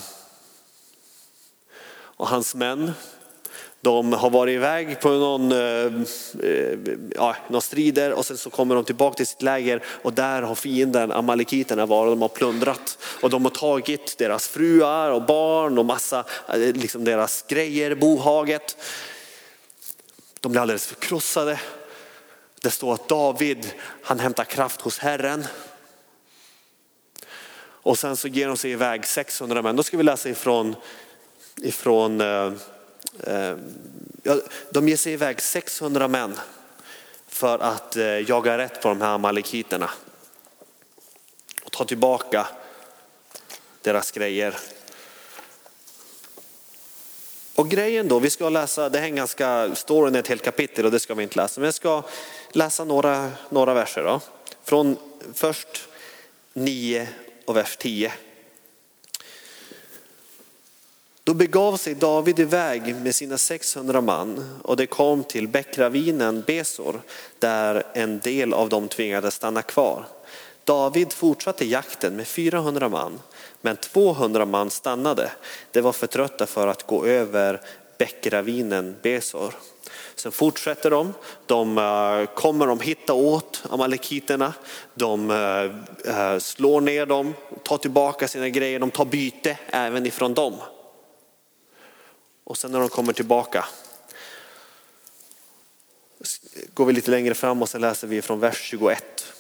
och 1.93 2.28
hans 2.28 2.56
män 2.56 2.91
de 3.82 4.13
har 4.13 4.30
varit 4.30 4.54
iväg 4.56 5.00
på 5.00 5.10
någon, 5.10 5.52
eh, 5.52 5.94
eh, 6.44 6.80
ja, 7.15 7.36
någon 7.50 7.62
strider 7.62 8.13
och 8.13 8.26
sen 8.26 8.38
så 8.38 8.50
kommer 8.50 8.76
de 8.76 8.84
tillbaka 8.84 9.15
till 9.15 9.28
sitt 9.28 9.41
läger 9.41 9.84
och 9.86 10.13
där 10.13 10.41
har 10.41 10.56
fienden, 10.56 11.12
amalekiterna 11.12 11.86
varit, 11.86 12.12
de 12.12 12.22
har 12.22 12.30
plundrat 12.30 12.98
och 13.22 13.30
de 13.30 13.44
har 13.44 13.52
tagit 13.52 14.17
deras 14.17 14.48
fruar 14.48 15.12
och 15.12 15.26
barn 15.26 15.78
och 15.78 15.86
massa, 15.86 16.26
eh, 16.48 16.60
liksom 16.60 17.04
deras 17.04 17.46
grejer, 17.48 17.96
bohaget. 17.96 18.78
De 20.39 20.52
blir 20.52 20.62
alldeles 20.62 20.88
förkrossade. 20.88 21.60
Det 22.62 22.72
står 22.72 22.94
att 22.94 23.08
David, 23.08 23.67
han 24.04 24.20
hämtar 24.20 24.44
kraft 24.44 24.82
hos 24.82 25.00
Herren. 25.00 25.48
Och 27.84 28.00
sen 28.00 28.17
så 28.17 28.28
ger 28.28 28.48
de 28.48 28.58
sig 28.58 28.72
iväg 28.72 29.06
600 29.06 29.62
män. 29.62 29.76
Då 29.76 29.84
ska 29.84 29.98
vi 29.98 30.04
läsa 30.04 30.30
ifrån, 30.30 30.76
ifrån 31.62 32.22
Eh, 33.24 33.56
de 34.70 34.90
ger 34.90 34.98
sig 34.98 35.14
iväg 35.14 35.42
600 35.42 36.08
män 36.08 36.40
för 37.28 37.60
att 37.60 37.96
eh, 37.96 38.06
jaga 38.06 38.58
rätt 38.58 38.82
på 38.82 38.88
de 38.88 39.02
här 39.02 39.14
amalekiterna 39.14 39.90
och 41.64 41.72
ta 41.72 41.86
tillbaka 41.86 42.48
deras 43.82 44.12
grejer. 44.12 44.56
Och 47.56 47.70
grejen 47.70 48.08
då, 48.08 48.20
vi 48.20 48.30
ska 48.30 48.50
läsa, 48.50 48.90
det 48.90 48.98
här 48.98 49.06
är 49.06 49.10
en 49.10 49.16
ganska, 49.16 49.76
storyn 49.76 50.16
är 50.16 50.20
ett 50.20 50.28
helt 50.28 50.44
kapitel 50.44 50.86
och 50.86 50.92
det 50.92 51.00
ska 51.00 51.14
vi 51.14 51.24
inte 51.24 51.38
läsa, 51.38 51.62
men 51.62 51.66
jag 51.66 51.74
ska 51.74 52.04
läsa 52.52 52.84
några, 52.84 53.32
några 53.50 53.74
verser 53.74 54.04
då. 54.04 54.22
Från 54.64 54.98
först 55.34 55.88
9 56.54 57.08
och 57.46 57.56
vers 57.58 57.78
10. 57.78 58.14
Då 61.32 61.36
begav 61.36 61.78
sig 61.78 61.94
David 61.94 62.39
iväg 62.39 62.96
med 62.96 63.15
sina 63.15 63.38
600 63.38 64.02
man 64.02 64.60
och 64.63 64.78
det 64.78 64.86
kom 64.86 65.24
till 65.24 65.48
bäckravinen 65.48 66.44
Besor 66.48 67.02
där 67.39 67.84
en 67.94 68.20
del 68.20 68.54
av 68.54 68.70
dem 68.70 68.88
tvingades 68.88 69.36
stanna 69.36 69.62
kvar. 69.62 70.06
David 70.63 71.13
fortsatte 71.13 71.65
jakten 71.65 72.15
med 72.15 72.28
400 72.28 72.89
man 72.89 73.20
men 73.62 73.78
200 73.78 74.46
man 74.46 74.70
stannade. 74.70 75.32
De 75.72 75.82
var 75.82 75.91
för 75.91 76.08
trötta 76.08 76.46
för 76.46 76.67
att 76.67 76.88
gå 76.88 77.06
över 77.06 77.62
bäckravinen 77.98 78.96
Besor. 79.02 79.54
Sen 80.15 80.32
fortsätter 80.32 80.89
de, 80.89 81.13
de 81.46 81.78
eh, 81.78 82.36
kommer 82.36 82.67
de 82.67 82.80
hitta 82.80 83.13
åt 83.13 83.63
amalekiterna, 83.70 84.54
de 84.96 85.32
eh, 85.32 86.15
eh, 86.15 86.39
slår 86.39 86.82
ner 86.82 87.06
dem, 87.06 87.34
tar 87.63 87.78
tillbaka 87.78 88.28
sina 88.28 88.50
grejer, 88.50 88.80
de 88.80 88.91
tar 88.91 89.06
byte 89.06 89.58
även 89.70 90.06
ifrån 90.06 90.34
dem. 90.34 90.54
Och 92.52 92.58
sen 92.58 92.72
när 92.72 92.80
de 92.80 92.90
kommer 92.90 93.14
tillbaka 93.14 93.66
går 96.74 96.86
vi 96.86 96.94
lite 96.94 97.12
längre 97.12 97.34
fram 97.34 97.62
och 97.62 97.70
sen 97.70 97.82
läser 97.82 98.08
vi 98.08 98.22
från 98.22 98.40
vers 98.40 98.62
21. 98.62 99.31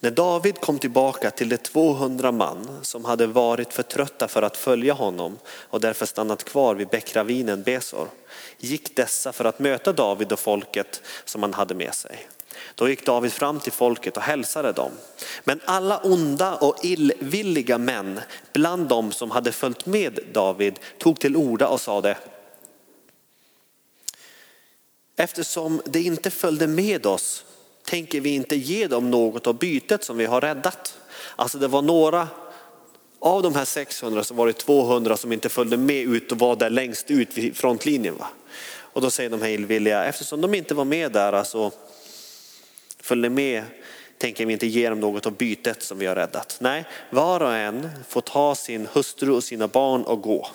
När 0.00 0.10
David 0.10 0.60
kom 0.60 0.78
tillbaka 0.78 1.30
till 1.30 1.48
de 1.48 1.56
200 1.56 2.32
man 2.32 2.78
som 2.82 3.04
hade 3.04 3.26
varit 3.26 3.72
för 3.72 3.82
trötta 3.82 4.28
för 4.28 4.42
att 4.42 4.56
följa 4.56 4.92
honom 4.92 5.38
och 5.46 5.80
därför 5.80 6.06
stannat 6.06 6.44
kvar 6.44 6.74
vid 6.74 6.88
bäckravinen 6.88 7.62
Besor, 7.62 8.08
gick 8.58 8.96
dessa 8.96 9.32
för 9.32 9.44
att 9.44 9.58
möta 9.58 9.92
David 9.92 10.32
och 10.32 10.40
folket 10.40 11.02
som 11.24 11.42
han 11.42 11.54
hade 11.54 11.74
med 11.74 11.94
sig. 11.94 12.28
Då 12.74 12.88
gick 12.88 13.06
David 13.06 13.32
fram 13.32 13.60
till 13.60 13.72
folket 13.72 14.16
och 14.16 14.22
hälsade 14.22 14.72
dem. 14.72 14.90
Men 15.44 15.60
alla 15.64 15.98
onda 15.98 16.54
och 16.56 16.84
illvilliga 16.84 17.78
män 17.78 18.20
bland 18.52 18.88
dem 18.88 19.12
som 19.12 19.30
hade 19.30 19.52
följt 19.52 19.86
med 19.86 20.18
David 20.32 20.78
tog 20.98 21.20
till 21.20 21.36
orda 21.36 21.68
och 21.68 21.80
sade 21.80 22.16
Eftersom 25.16 25.82
det 25.84 26.02
inte 26.02 26.30
följde 26.30 26.66
med 26.66 27.06
oss 27.06 27.44
tänker 27.86 28.20
vi 28.20 28.30
inte 28.30 28.56
ge 28.56 28.86
dem 28.86 29.10
något 29.10 29.46
av 29.46 29.58
bytet 29.58 30.04
som 30.04 30.16
vi 30.16 30.26
har 30.26 30.40
räddat. 30.40 30.98
Alltså 31.36 31.58
det 31.58 31.68
var 31.68 31.82
några 31.82 32.28
av 33.18 33.42
de 33.42 33.54
här 33.54 33.64
600 33.64 34.24
så 34.24 34.34
var 34.34 34.46
det 34.46 34.52
200 34.52 35.16
som 35.16 35.32
inte 35.32 35.48
följde 35.48 35.76
med 35.76 36.02
ut 36.02 36.32
och 36.32 36.38
var 36.38 36.56
där 36.56 36.70
längst 36.70 37.10
ut 37.10 37.38
vid 37.38 37.56
frontlinjen. 37.56 38.16
Va? 38.18 38.28
Och 38.78 39.00
då 39.00 39.10
säger 39.10 39.30
de 39.30 39.42
här 39.42 39.48
illvilliga, 39.48 40.04
eftersom 40.04 40.40
de 40.40 40.54
inte 40.54 40.74
var 40.74 40.84
med 40.84 41.12
där 41.12 41.32
alltså, 41.32 41.70
följde 43.00 43.30
med 43.30 43.62
tänker 44.18 44.46
vi 44.46 44.52
inte 44.52 44.66
ge 44.66 44.88
dem 44.88 45.00
något 45.00 45.26
av 45.26 45.32
bytet 45.32 45.82
som 45.82 45.98
vi 45.98 46.06
har 46.06 46.14
räddat. 46.14 46.56
Nej, 46.60 46.84
var 47.10 47.42
och 47.42 47.54
en 47.54 47.90
får 48.08 48.20
ta 48.20 48.54
sin 48.54 48.88
hustru 48.92 49.32
och 49.32 49.44
sina 49.44 49.68
barn 49.68 50.02
och 50.02 50.22
gå. 50.22 50.48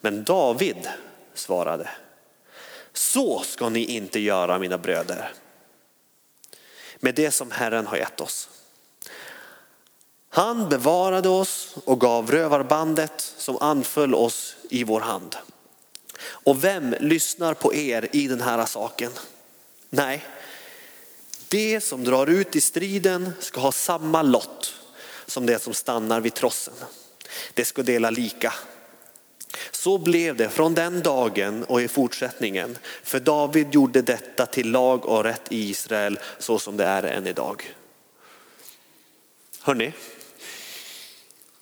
Men 0.00 0.24
David 0.24 0.88
svarade, 1.34 1.88
så 2.92 3.40
ska 3.40 3.68
ni 3.68 3.84
inte 3.84 4.20
göra 4.20 4.58
mina 4.58 4.78
bröder 4.78 5.32
med 7.00 7.14
det 7.14 7.30
som 7.30 7.50
Herren 7.50 7.86
har 7.86 7.96
gett 7.96 8.20
oss. 8.20 8.48
Han 10.28 10.68
bevarade 10.68 11.28
oss 11.28 11.76
och 11.84 12.00
gav 12.00 12.30
rövarbandet 12.30 13.34
som 13.36 13.58
anföll 13.60 14.14
oss 14.14 14.56
i 14.70 14.84
vår 14.84 15.00
hand. 15.00 15.36
Och 16.22 16.64
vem 16.64 16.94
lyssnar 17.00 17.54
på 17.54 17.74
er 17.74 18.08
i 18.12 18.26
den 18.26 18.40
här 18.40 18.66
saken? 18.66 19.12
Nej, 19.90 20.26
det 21.48 21.80
som 21.80 22.04
drar 22.04 22.26
ut 22.26 22.56
i 22.56 22.60
striden 22.60 23.32
ska 23.40 23.60
ha 23.60 23.72
samma 23.72 24.22
lott 24.22 24.74
som 25.26 25.46
det 25.46 25.62
som 25.62 25.74
stannar 25.74 26.20
vid 26.20 26.34
trossen. 26.34 26.74
Det 27.54 27.64
ska 27.64 27.82
dela 27.82 28.10
lika. 28.10 28.52
Så 29.70 29.98
blev 29.98 30.36
det 30.36 30.48
från 30.48 30.74
den 30.74 31.02
dagen 31.02 31.64
och 31.64 31.82
i 31.82 31.88
fortsättningen. 31.88 32.78
För 33.02 33.20
David 33.20 33.74
gjorde 33.74 34.02
detta 34.02 34.46
till 34.46 34.70
lag 34.70 35.06
och 35.06 35.24
rätt 35.24 35.52
i 35.52 35.70
Israel 35.70 36.18
så 36.38 36.58
som 36.58 36.76
det 36.76 36.84
är 36.84 37.02
än 37.02 37.26
idag. 37.26 37.74
Hörrni, 39.60 39.92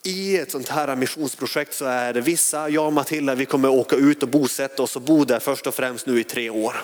i 0.03 0.37
ett 0.37 0.51
sånt 0.51 0.68
här 0.68 0.96
missionsprojekt 0.96 1.74
så 1.74 1.85
är 1.85 2.12
det 2.12 2.20
vissa, 2.20 2.68
jag 2.68 2.87
och 2.87 2.92
Matilda, 2.92 3.35
vi 3.35 3.46
kommer 3.46 3.68
åka 3.68 3.96
ut 3.96 4.22
och 4.22 4.29
bosätta 4.29 4.83
oss 4.83 4.96
och 4.96 5.03
bo 5.03 5.24
där 5.24 5.40
först 5.40 5.66
och 5.66 5.74
främst 5.74 6.07
nu 6.07 6.20
i 6.20 6.24
tre 6.24 6.51
år. 6.51 6.77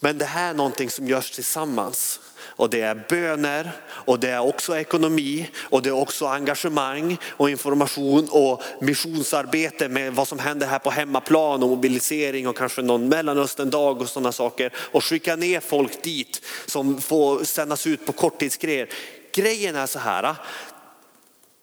Men 0.00 0.18
det 0.18 0.24
här 0.24 0.50
är 0.50 0.54
någonting 0.54 0.90
som 0.90 1.06
görs 1.06 1.30
tillsammans. 1.30 2.20
Och 2.48 2.70
det 2.70 2.80
är 2.80 3.04
böner 3.08 3.72
och 3.88 4.20
det 4.20 4.30
är 4.30 4.40
också 4.40 4.78
ekonomi 4.78 5.50
och 5.56 5.82
det 5.82 5.88
är 5.88 6.00
också 6.00 6.26
engagemang 6.26 7.18
och 7.28 7.50
information 7.50 8.28
och 8.30 8.62
missionsarbete 8.80 9.88
med 9.88 10.14
vad 10.14 10.28
som 10.28 10.38
händer 10.38 10.66
här 10.66 10.78
på 10.78 10.90
hemmaplan 10.90 11.62
och 11.62 11.68
mobilisering 11.68 12.48
och 12.48 12.56
kanske 12.56 12.82
någon 12.82 13.08
mellanöstern-dag 13.08 14.00
och 14.00 14.08
sådana 14.08 14.32
saker. 14.32 14.72
Och 14.76 15.04
skicka 15.04 15.36
ner 15.36 15.60
folk 15.60 16.02
dit 16.02 16.42
som 16.66 17.00
får 17.00 17.44
sändas 17.44 17.86
ut 17.86 18.06
på 18.06 18.12
korttidsgrejer. 18.12 18.88
Grejen 19.32 19.76
är 19.76 19.86
så 19.86 19.98
här, 19.98 20.22
ah, 20.22 20.36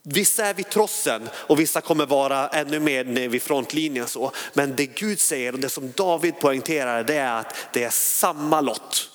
Vissa 0.06 0.46
är 0.46 0.54
vid 0.54 0.69
trossen 0.69 1.30
och 1.34 1.60
vissa 1.60 1.82
kommer 1.82 2.06
vara 2.06 2.48
ännu 2.48 2.80
mer 2.80 3.04
nere 3.04 3.28
vid 3.28 3.41
frontlinjen. 3.41 4.08
Så. 4.08 4.32
Men 4.54 4.76
det 4.76 4.86
Gud 4.86 5.19
säger 5.19 5.54
och 5.54 5.60
det 5.60 5.69
som 5.69 5.91
David 5.96 6.39
poängterar 6.39 7.04
det 7.04 7.15
är 7.15 7.39
att 7.39 7.56
det 7.74 7.84
är 7.84 7.89
samma 7.89 8.62
lott. 8.62 9.10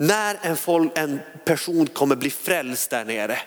När 0.00 0.38
en, 0.42 0.56
folk, 0.56 0.98
en 0.98 1.20
person 1.44 1.86
kommer 1.86 2.16
bli 2.16 2.30
frälst 2.30 2.90
där 2.90 3.04
nere, 3.04 3.38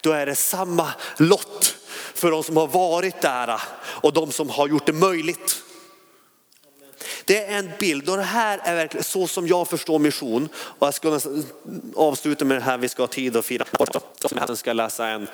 då 0.00 0.12
är 0.12 0.26
det 0.26 0.34
samma 0.34 0.92
lott 1.16 1.76
för 2.14 2.30
de 2.30 2.42
som 2.42 2.56
har 2.56 2.66
varit 2.66 3.20
där 3.20 3.60
och 3.76 4.12
de 4.12 4.32
som 4.32 4.50
har 4.50 4.68
gjort 4.68 4.86
det 4.86 4.92
möjligt. 4.92 5.62
Det 7.24 7.44
är 7.44 7.58
en 7.58 7.70
bild 7.78 8.08
och 8.08 8.16
det 8.16 8.22
här 8.22 8.60
är 8.64 8.74
verkligen 8.74 9.04
så 9.04 9.26
som 9.26 9.46
jag 9.46 9.68
förstår 9.68 9.98
mission. 9.98 10.48
Och 10.54 10.86
jag 10.86 10.94
ska 10.94 11.20
avsluta 11.96 12.44
med 12.44 12.56
det 12.56 12.64
här, 12.64 12.78
vi 12.78 12.88
ska 12.88 13.02
ha 13.02 13.08
tid 13.08 13.36
att 13.36 13.44
fira. 13.44 13.64
Jag 14.38 14.58
ska 14.58 14.72
läsa 14.72 15.06
en, 15.08 15.28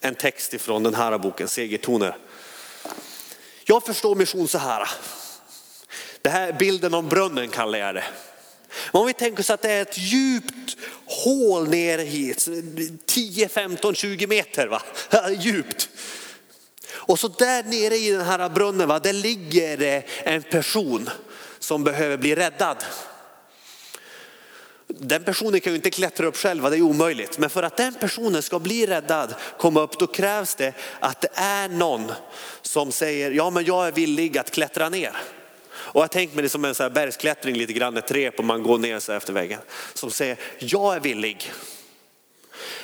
en 0.00 0.14
text 0.14 0.54
ifrån 0.54 0.82
den 0.82 0.94
här 0.94 1.18
boken, 1.18 1.48
Segertoner. 1.48 2.16
Jag 3.64 3.84
förstår 3.84 4.14
mission 4.14 4.48
så 4.48 4.58
här. 4.58 4.88
Det 6.22 6.30
här 6.30 6.52
bilden 6.52 6.94
om 6.94 7.08
brunnen 7.08 7.48
kallar 7.48 7.78
jag 7.78 7.94
det. 7.94 8.04
Om 8.90 9.06
vi 9.06 9.12
tänker 9.12 9.40
oss 9.40 9.50
att 9.50 9.62
det 9.62 9.72
är 9.72 9.82
ett 9.82 9.98
djupt 9.98 10.76
hål 11.04 11.68
ner 11.68 11.98
hit, 11.98 12.48
10, 13.06 13.48
15, 13.48 13.94
20 13.94 14.26
meter 14.26 14.66
va? 14.66 14.82
djupt. 15.30 15.88
Och 16.90 17.18
så 17.18 17.28
där 17.28 17.62
nere 17.62 17.96
i 17.96 18.10
den 18.10 18.24
här 18.26 18.48
brunnen, 18.48 18.88
va, 18.88 18.98
där 18.98 19.12
ligger 19.12 20.02
en 20.22 20.42
person 20.42 21.10
som 21.58 21.84
behöver 21.84 22.16
bli 22.16 22.34
räddad. 22.34 22.84
Den 24.86 25.24
personen 25.24 25.60
kan 25.60 25.72
ju 25.72 25.76
inte 25.76 25.90
klättra 25.90 26.26
upp 26.26 26.36
själv, 26.36 26.62
det 26.62 26.76
är 26.76 26.82
omöjligt. 26.82 27.38
Men 27.38 27.50
för 27.50 27.62
att 27.62 27.76
den 27.76 27.94
personen 27.94 28.42
ska 28.42 28.58
bli 28.58 28.86
räddad, 28.86 29.34
komma 29.58 29.80
upp, 29.80 29.98
då 29.98 30.06
krävs 30.06 30.54
det 30.54 30.72
att 31.00 31.20
det 31.20 31.30
är 31.34 31.68
någon 31.68 32.12
som 32.62 32.92
säger, 32.92 33.30
ja 33.30 33.50
men 33.50 33.64
jag 33.64 33.86
är 33.86 33.92
villig 33.92 34.38
att 34.38 34.50
klättra 34.50 34.88
ner. 34.88 35.16
Och 35.92 36.02
jag 36.02 36.10
tänker 36.10 36.34
mig 36.34 36.42
det 36.42 36.48
som 36.48 36.64
en 36.64 36.74
så 36.74 36.82
här 36.82 36.90
bergsklättring 36.90 37.56
lite 37.56 37.72
grann, 37.72 37.96
ett 37.96 38.10
rep 38.10 38.38
och 38.38 38.44
man 38.44 38.62
går 38.62 38.78
ner 38.78 39.00
så 39.00 39.12
efter 39.12 39.32
väggen. 39.32 39.60
Som 39.94 40.10
säger, 40.10 40.36
jag 40.58 40.96
är 40.96 41.00
villig. 41.00 41.52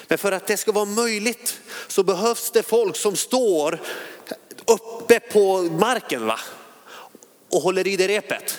Men 0.08 0.18
för 0.18 0.32
att 0.32 0.46
det 0.46 0.56
ska 0.56 0.72
vara 0.72 0.84
möjligt 0.84 1.60
så 1.88 2.02
behövs 2.02 2.50
det 2.50 2.62
folk 2.62 2.96
som 2.96 3.16
står 3.16 3.80
uppe 4.66 5.20
på 5.20 5.62
marken 5.62 6.26
va? 6.26 6.40
och 7.50 7.62
håller 7.62 7.86
i 7.86 7.96
det 7.96 8.08
repet. 8.08 8.58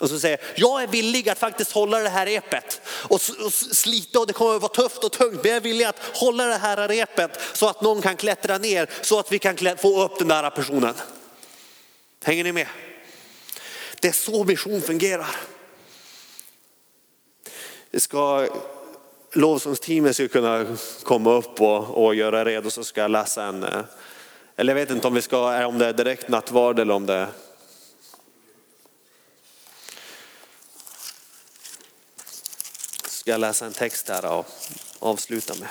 Och 0.00 0.10
så 0.10 0.18
säger 0.18 0.40
jag 0.54 0.82
är 0.82 0.86
villig 0.86 1.28
att 1.28 1.38
faktiskt 1.38 1.72
hålla 1.72 1.98
det 1.98 2.08
här 2.08 2.26
repet 2.26 2.80
och, 2.86 3.20
slita 3.50 4.20
och 4.20 4.26
det 4.26 4.32
kommer 4.32 4.56
att 4.56 4.62
vara 4.62 4.72
tufft 4.72 5.04
och 5.04 5.12
tungt. 5.12 5.42
Men 5.42 5.50
jag 5.50 5.56
är 5.56 5.60
villig 5.60 5.84
att 5.84 6.00
hålla 6.14 6.44
det 6.44 6.56
här 6.56 6.88
repet 6.88 7.40
så 7.52 7.68
att 7.68 7.80
någon 7.80 8.02
kan 8.02 8.16
klättra 8.16 8.58
ner 8.58 8.90
så 9.02 9.18
att 9.18 9.32
vi 9.32 9.38
kan 9.38 9.56
få 9.78 10.02
upp 10.02 10.18
den 10.18 10.28
där 10.28 10.50
personen. 10.50 10.94
Hänger 12.24 12.44
ni 12.44 12.52
med? 12.52 12.66
Det 14.00 14.08
är 14.08 14.12
så 14.12 14.44
mission 14.44 14.82
fungerar. 14.82 15.36
Det 17.90 18.00
ska 18.00 18.48
lovsångsteamet 19.32 20.14
ska 20.14 20.28
kunna 20.28 20.76
komma 21.02 21.32
upp 21.32 21.60
och, 21.60 22.04
och 22.04 22.14
göra 22.14 22.44
redo 22.44 22.70
så 22.70 22.84
ska 22.84 23.00
jag 23.00 23.10
läsa 23.10 23.44
en, 23.44 23.62
eh, 23.62 23.84
eller 24.56 24.72
jag 24.74 24.80
vet 24.80 24.90
inte 24.90 25.06
om, 25.06 25.14
vi 25.14 25.22
ska, 25.22 25.54
eh, 25.54 25.68
om 25.68 25.78
det 25.78 25.86
är 25.86 25.92
direkt 25.92 26.28
nattvard 26.28 26.78
eller 26.78 26.94
om 26.94 27.06
det 27.06 27.14
är 27.14 27.28
ska 33.26 33.30
jag 33.30 33.40
läsa 33.40 33.66
en 33.66 33.72
text 33.72 34.08
här 34.08 34.32
och 34.32 34.46
avsluta 34.98 35.54
med. 35.54 35.68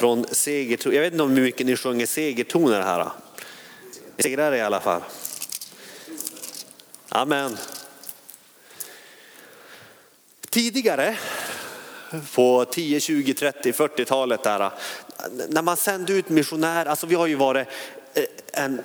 Från 0.00 0.26
segertoner, 0.30 0.96
jag 0.96 1.02
vet 1.02 1.12
inte 1.12 1.24
hur 1.24 1.42
mycket 1.42 1.66
ni 1.66 1.76
sjunger 1.76 2.06
segertoner 2.06 2.80
här. 2.80 3.10
Segrar 4.18 4.54
i 4.54 4.60
alla 4.60 4.80
fall. 4.80 5.02
Amen. 7.08 7.56
Tidigare 10.50 11.16
på 12.34 12.64
10, 12.64 13.00
20, 13.00 13.34
30, 13.34 13.72
40-talet 13.72 14.42
där, 14.42 14.70
när 15.48 15.62
man 15.62 15.76
sände 15.76 16.12
ut 16.12 16.28
missionärer, 16.28 16.86
alltså 16.90 17.06
vi 17.06 17.14
har 17.14 17.26
ju 17.26 17.34
varit 17.34 17.68
eh, 18.14 18.24
en 18.64 18.80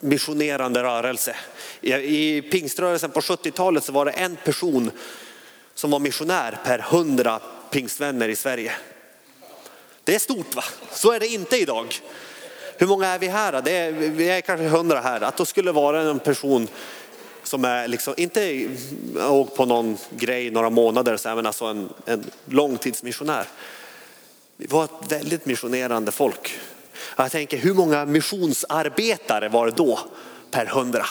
missionerande 0.00 0.82
rörelse. 0.82 1.36
I 1.80 2.42
pingströrelsen 2.42 3.10
på 3.10 3.20
70-talet 3.20 3.84
så 3.84 3.92
var 3.92 4.04
det 4.04 4.12
en 4.12 4.36
person 4.36 4.90
som 5.74 5.90
var 5.90 5.98
missionär 5.98 6.58
per 6.64 6.78
hundra 6.78 7.40
pingstvänner 7.70 8.28
i 8.28 8.36
Sverige. 8.36 8.72
Det 10.10 10.14
är 10.14 10.18
stort 10.18 10.54
va? 10.54 10.64
Så 10.92 11.12
är 11.12 11.20
det 11.20 11.26
inte 11.26 11.56
idag. 11.56 12.00
Hur 12.78 12.86
många 12.86 13.06
är 13.06 13.18
vi 13.18 13.28
här? 13.28 13.62
Det 13.62 13.70
är, 13.70 13.92
vi 13.92 14.30
är 14.30 14.40
kanske 14.40 14.68
hundra 14.68 15.00
här. 15.00 15.20
Att 15.20 15.36
då 15.36 15.44
skulle 15.44 15.72
vara 15.72 16.00
en 16.00 16.18
person 16.18 16.68
som 17.42 17.64
är 17.64 17.88
liksom, 17.88 18.14
inte 18.16 18.68
åkt 19.28 19.56
på 19.56 19.64
någon 19.64 19.98
grej 20.10 20.50
några 20.50 20.70
månader, 20.70 21.16
så 21.16 21.28
här, 21.28 21.36
men 21.36 21.46
alltså 21.46 21.64
en, 21.64 21.88
en 22.04 22.30
långtidsmissionär. 22.44 23.44
Vi 24.56 24.66
var 24.66 24.84
ett 24.84 25.12
väldigt 25.12 25.46
missionerande 25.46 26.12
folk. 26.12 26.58
Jag 27.16 27.30
tänker 27.30 27.58
hur 27.58 27.74
många 27.74 28.04
missionsarbetare 28.04 29.48
var 29.48 29.66
det 29.66 29.72
då 29.72 29.98
per 30.50 30.66
hundra? 30.66 31.06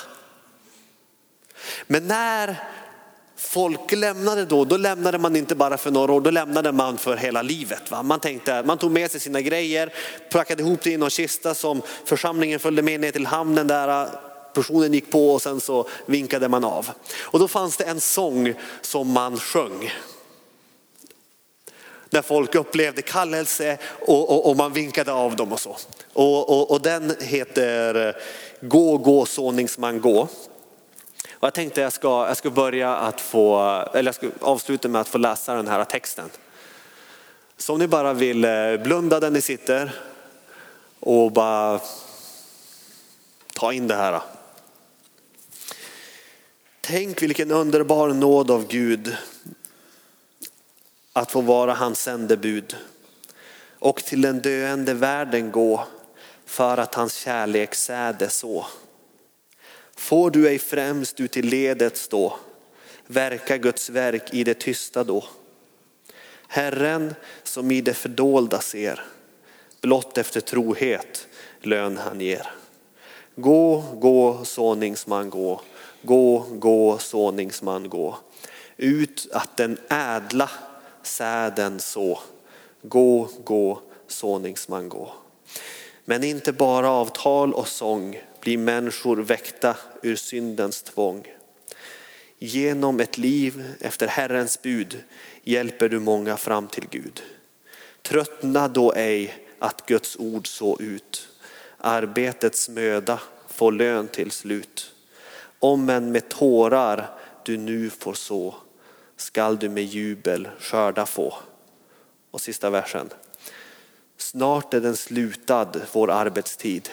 Men 1.87 2.07
när 2.07 2.55
folk 3.39 3.91
lämnade 3.91 4.45
då, 4.45 4.65
då 4.65 4.77
lämnade 4.77 5.17
man 5.17 5.35
inte 5.35 5.55
bara 5.55 5.77
för 5.77 5.91
några 5.91 6.13
år, 6.13 6.21
då 6.21 6.29
lämnade 6.29 6.71
man 6.71 6.97
för 6.97 7.17
hela 7.17 7.41
livet. 7.41 7.91
Va? 7.91 8.03
Man, 8.03 8.19
tänkte, 8.19 8.63
man 8.63 8.77
tog 8.77 8.91
med 8.91 9.11
sig 9.11 9.19
sina 9.19 9.41
grejer, 9.41 9.93
packade 10.31 10.63
ihop 10.63 10.81
det 10.83 10.91
i 10.91 10.97
någon 10.97 11.09
kista 11.09 11.55
som 11.55 11.81
församlingen 12.05 12.59
följde 12.59 12.81
med 12.81 12.99
ner 12.99 13.11
till 13.11 13.25
hamnen 13.25 13.67
där 13.67 14.09
personen 14.53 14.93
gick 14.93 15.11
på 15.11 15.33
och 15.33 15.41
sen 15.41 15.61
så 15.61 15.87
vinkade 16.05 16.47
man 16.47 16.63
av. 16.63 16.89
Och 17.21 17.39
då 17.39 17.47
fanns 17.47 17.77
det 17.77 17.83
en 17.83 18.01
sång 18.01 18.53
som 18.81 19.11
man 19.11 19.37
sjöng. 19.37 19.91
När 22.09 22.21
folk 22.21 22.55
upplevde 22.55 23.01
kallelse 23.01 23.77
och, 24.07 24.29
och, 24.29 24.49
och 24.49 24.57
man 24.57 24.73
vinkade 24.73 25.11
av 25.11 25.35
dem 25.35 25.51
och 25.51 25.59
så. 25.59 25.77
Och, 26.13 26.71
och 26.71 26.81
den 26.81 27.15
heter 27.19 28.15
Gå, 28.61 28.97
gå 28.97 29.25
såningsman 29.25 30.01
gå. 30.01 30.27
Och 31.39 31.45
jag 31.45 31.53
tänkte 31.53 31.81
jag 31.81 31.93
ska, 31.93 32.27
jag 32.27 32.37
ska 32.37 32.49
börja 32.49 32.95
att 32.95 33.21
få, 33.21 33.59
eller 33.93 34.07
jag 34.07 34.15
ska 34.15 34.29
avsluta 34.41 34.87
med 34.87 35.01
att 35.01 35.07
få 35.07 35.17
läsa 35.17 35.55
den 35.55 35.67
här 35.67 35.85
texten. 35.85 36.29
Så 37.57 37.73
om 37.73 37.79
ni 37.79 37.87
bara 37.87 38.13
vill 38.13 38.45
eh, 38.45 38.77
blunda 38.83 39.19
där 39.19 39.29
ni 39.29 39.41
sitter 39.41 39.91
och 40.99 41.31
bara 41.31 41.79
ta 43.53 43.73
in 43.73 43.87
det 43.87 43.95
här. 43.95 44.21
Tänk 46.81 47.21
vilken 47.21 47.51
underbar 47.51 48.09
nåd 48.09 48.51
av 48.51 48.67
Gud 48.67 49.17
att 51.13 51.31
få 51.31 51.41
vara 51.41 51.73
hans 51.73 52.01
sändebud 52.01 52.75
och 53.79 54.03
till 54.03 54.21
den 54.21 54.39
döende 54.39 54.93
världen 54.93 55.51
gå 55.51 55.85
för 56.45 56.77
att 56.77 56.95
hans 56.95 57.13
kärlek 57.13 57.75
säde 57.75 58.29
så. 58.29 58.65
Får 59.99 60.31
du 60.31 60.47
ej 60.47 60.59
främst 60.59 61.19
ut 61.19 61.37
i 61.37 61.41
ledet 61.41 61.97
stå, 61.97 62.33
verka 63.07 63.57
Guds 63.57 63.89
verk 63.89 64.33
i 64.33 64.43
det 64.43 64.53
tysta 64.53 65.03
då. 65.03 65.23
Herren 66.47 67.15
som 67.43 67.71
i 67.71 67.81
det 67.81 67.93
fördolda 67.93 68.59
ser, 68.59 69.05
blott 69.81 70.17
efter 70.17 70.41
trohet 70.41 71.27
lön 71.61 71.97
han 71.97 72.21
ger. 72.21 72.51
Gå, 73.35 73.83
gå, 73.93 74.45
såningsman 74.45 75.29
gå, 75.29 75.61
gå, 76.01 76.45
gå, 76.51 76.97
såningsman 76.97 77.89
gå. 77.89 78.17
Ut 78.77 79.27
att 79.31 79.57
den 79.57 79.77
ädla 79.89 80.49
säden 81.03 81.79
så. 81.79 82.19
Gå, 82.81 83.29
gå, 83.43 83.81
såningsman 84.07 84.89
gå. 84.89 85.11
Men 86.05 86.23
inte 86.23 86.53
bara 86.53 86.89
av 86.89 87.05
tal 87.05 87.53
och 87.53 87.67
sång 87.67 88.21
blir 88.41 88.57
människor 88.57 89.17
väckta 89.17 89.77
ur 90.01 90.15
syndens 90.15 90.81
tvång. 90.81 91.27
Genom 92.37 92.99
ett 92.99 93.17
liv 93.17 93.75
efter 93.79 94.07
Herrens 94.07 94.61
bud 94.61 95.03
hjälper 95.43 95.89
du 95.89 95.99
många 95.99 96.37
fram 96.37 96.67
till 96.67 96.87
Gud. 96.89 97.23
Tröttna 98.01 98.67
då 98.67 98.93
ej 98.93 99.45
att 99.59 99.85
Guds 99.85 100.15
ord 100.19 100.47
så 100.47 100.79
ut. 100.79 101.29
Arbetets 101.77 102.69
möda 102.69 103.19
får 103.47 103.71
lön 103.71 104.07
till 104.07 104.31
slut. 104.31 104.93
Om 105.59 105.89
än 105.89 106.11
med 106.11 106.29
tårar 106.29 107.09
du 107.45 107.57
nu 107.57 107.89
får 107.89 108.13
så 108.13 108.55
skall 109.17 109.57
du 109.57 109.69
med 109.69 109.83
jubel 109.83 110.47
skörda 110.59 111.05
få. 111.05 111.33
Och 112.31 112.41
sista 112.41 112.69
versen. 112.69 113.09
Snart 114.17 114.73
är 114.73 114.81
den 114.81 114.97
slutad, 114.97 115.71
vår 115.91 116.11
arbetstid, 116.11 116.89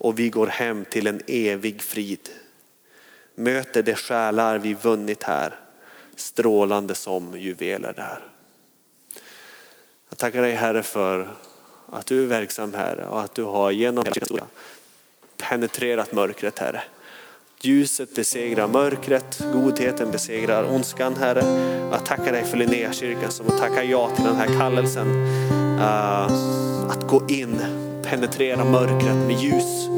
och 0.00 0.18
vi 0.18 0.28
går 0.28 0.46
hem 0.46 0.84
till 0.84 1.06
en 1.06 1.20
evig 1.26 1.82
frid. 1.82 2.28
Möter 3.34 3.82
de 3.82 3.94
själar 3.94 4.58
vi 4.58 4.74
vunnit 4.74 5.22
här, 5.22 5.58
strålande 6.16 6.94
som 6.94 7.40
juveler 7.40 7.92
där. 7.96 8.24
Jag 10.08 10.18
tackar 10.18 10.42
dig 10.42 10.52
Herre 10.52 10.82
för 10.82 11.28
att 11.92 12.06
du 12.06 12.22
är 12.22 12.26
verksam 12.26 12.74
Herre 12.74 13.06
och 13.06 13.20
att 13.20 13.34
du 13.34 13.42
har 13.42 13.70
genom 13.70 14.04
historia 14.04 14.46
penetrerat 15.36 16.12
mörkret 16.12 16.58
Herre. 16.58 16.82
Ljuset 17.60 18.14
besegrar 18.14 18.68
mörkret, 18.68 19.42
godheten 19.52 20.10
besegrar 20.10 20.70
ondskan 20.74 21.16
Herre. 21.16 21.44
Jag 21.90 22.06
tackar 22.06 22.32
dig 22.32 22.44
för 22.44 22.56
Linnéakyrkan 22.56 23.30
som 23.30 23.46
tackar 23.46 23.82
ja 23.82 24.10
till 24.16 24.24
den 24.24 24.36
här 24.36 24.58
kallelsen. 24.58 25.08
Uh, 25.78 26.32
att 26.90 27.08
gå 27.08 27.22
in, 27.28 27.60
penetrera 28.10 28.64
mörkret 28.64 29.16
med 29.16 29.36
ljus 29.36 29.88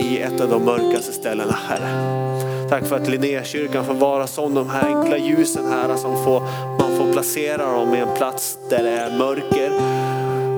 i 0.00 0.20
ett 0.22 0.40
av 0.40 0.48
de 0.48 0.64
mörkaste 0.64 1.12
ställena 1.12 1.52
Herre. 1.68 2.68
Tack 2.68 2.86
för 2.86 2.96
att 2.96 3.08
Linnékyrkan 3.08 3.84
får 3.84 3.94
vara 3.94 4.26
som 4.26 4.54
de 4.54 4.70
här 4.70 4.86
enkla 4.86 5.18
ljusen 5.18 5.66
här 5.68 5.96
som 5.96 6.24
får, 6.24 6.40
man 6.80 6.96
får 6.96 7.12
placera 7.12 7.72
dem 7.72 7.94
i 7.94 7.98
en 7.98 8.16
plats 8.16 8.58
där 8.70 8.82
det 8.82 8.90
är 8.90 9.18
mörker 9.18 9.70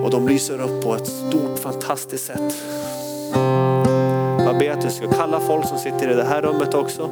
och 0.03 0.11
de 0.11 0.27
lyser 0.27 0.61
upp 0.61 0.83
på 0.83 0.95
ett 0.95 1.07
stort 1.07 1.59
fantastiskt 1.59 2.25
sätt. 2.25 2.55
Jag 4.39 4.57
ber 4.57 4.71
att 4.71 4.81
du 4.81 4.89
ska 4.89 5.11
kalla 5.11 5.39
folk 5.39 5.67
som 5.67 5.77
sitter 5.77 6.11
i 6.11 6.13
det 6.13 6.23
här 6.23 6.41
rummet 6.41 6.73
också. 6.73 7.09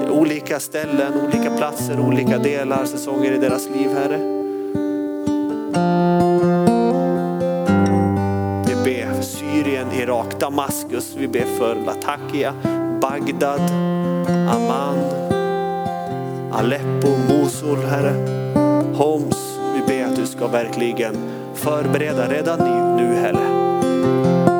Till 0.00 0.10
olika 0.10 0.60
ställen, 0.60 1.12
olika 1.26 1.56
platser, 1.56 2.00
olika 2.00 2.38
delar, 2.38 2.84
säsonger 2.84 3.32
i 3.32 3.38
deras 3.38 3.68
liv 3.68 3.90
Herre. 3.94 4.39
Damaskus. 10.40 11.14
Vi 11.16 11.28
ber 11.28 11.58
för 11.58 11.74
Latakia, 11.74 12.54
Bagdad, 13.00 13.60
Amman, 14.28 14.98
Aleppo, 16.52 17.08
Mosul 17.28 17.78
Herre, 17.78 18.14
Homs. 18.94 19.58
Vi 19.74 19.80
ber 19.86 20.04
att 20.04 20.16
du 20.16 20.26
ska 20.26 20.46
verkligen 20.46 21.16
förbereda 21.54 22.28
redan 22.28 22.58
nu 22.96 23.14
Herre 23.14 23.60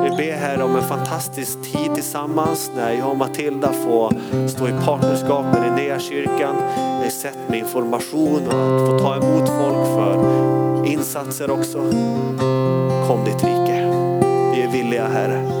Vi 0.03 0.09
ber 0.17 0.31
Herre 0.31 0.63
om 0.63 0.75
en 0.75 0.83
fantastisk 0.83 1.61
tid 1.61 1.95
tillsammans 1.95 2.71
när 2.75 2.91
jag 2.91 3.09
och 3.09 3.17
Matilda 3.17 3.73
får 3.73 4.13
stå 4.47 4.67
i 4.67 4.71
partnerskap 4.85 5.45
med 5.45 5.61
Linnéakyrkan. 5.61 6.55
Vi 6.75 7.03
har 7.03 7.09
sett 7.09 7.49
med 7.49 7.59
information 7.59 8.47
och 8.47 8.53
att 8.53 8.89
få 8.89 8.99
ta 8.99 9.15
emot 9.15 9.49
folk 9.49 9.87
för 9.87 10.85
insatser 10.85 11.51
också. 11.51 11.77
Kom 13.07 13.25
ditt 13.25 13.43
rike. 13.43 13.87
Vi 14.55 14.61
är 14.61 14.71
villiga 14.71 15.07
Herre. 15.07 15.60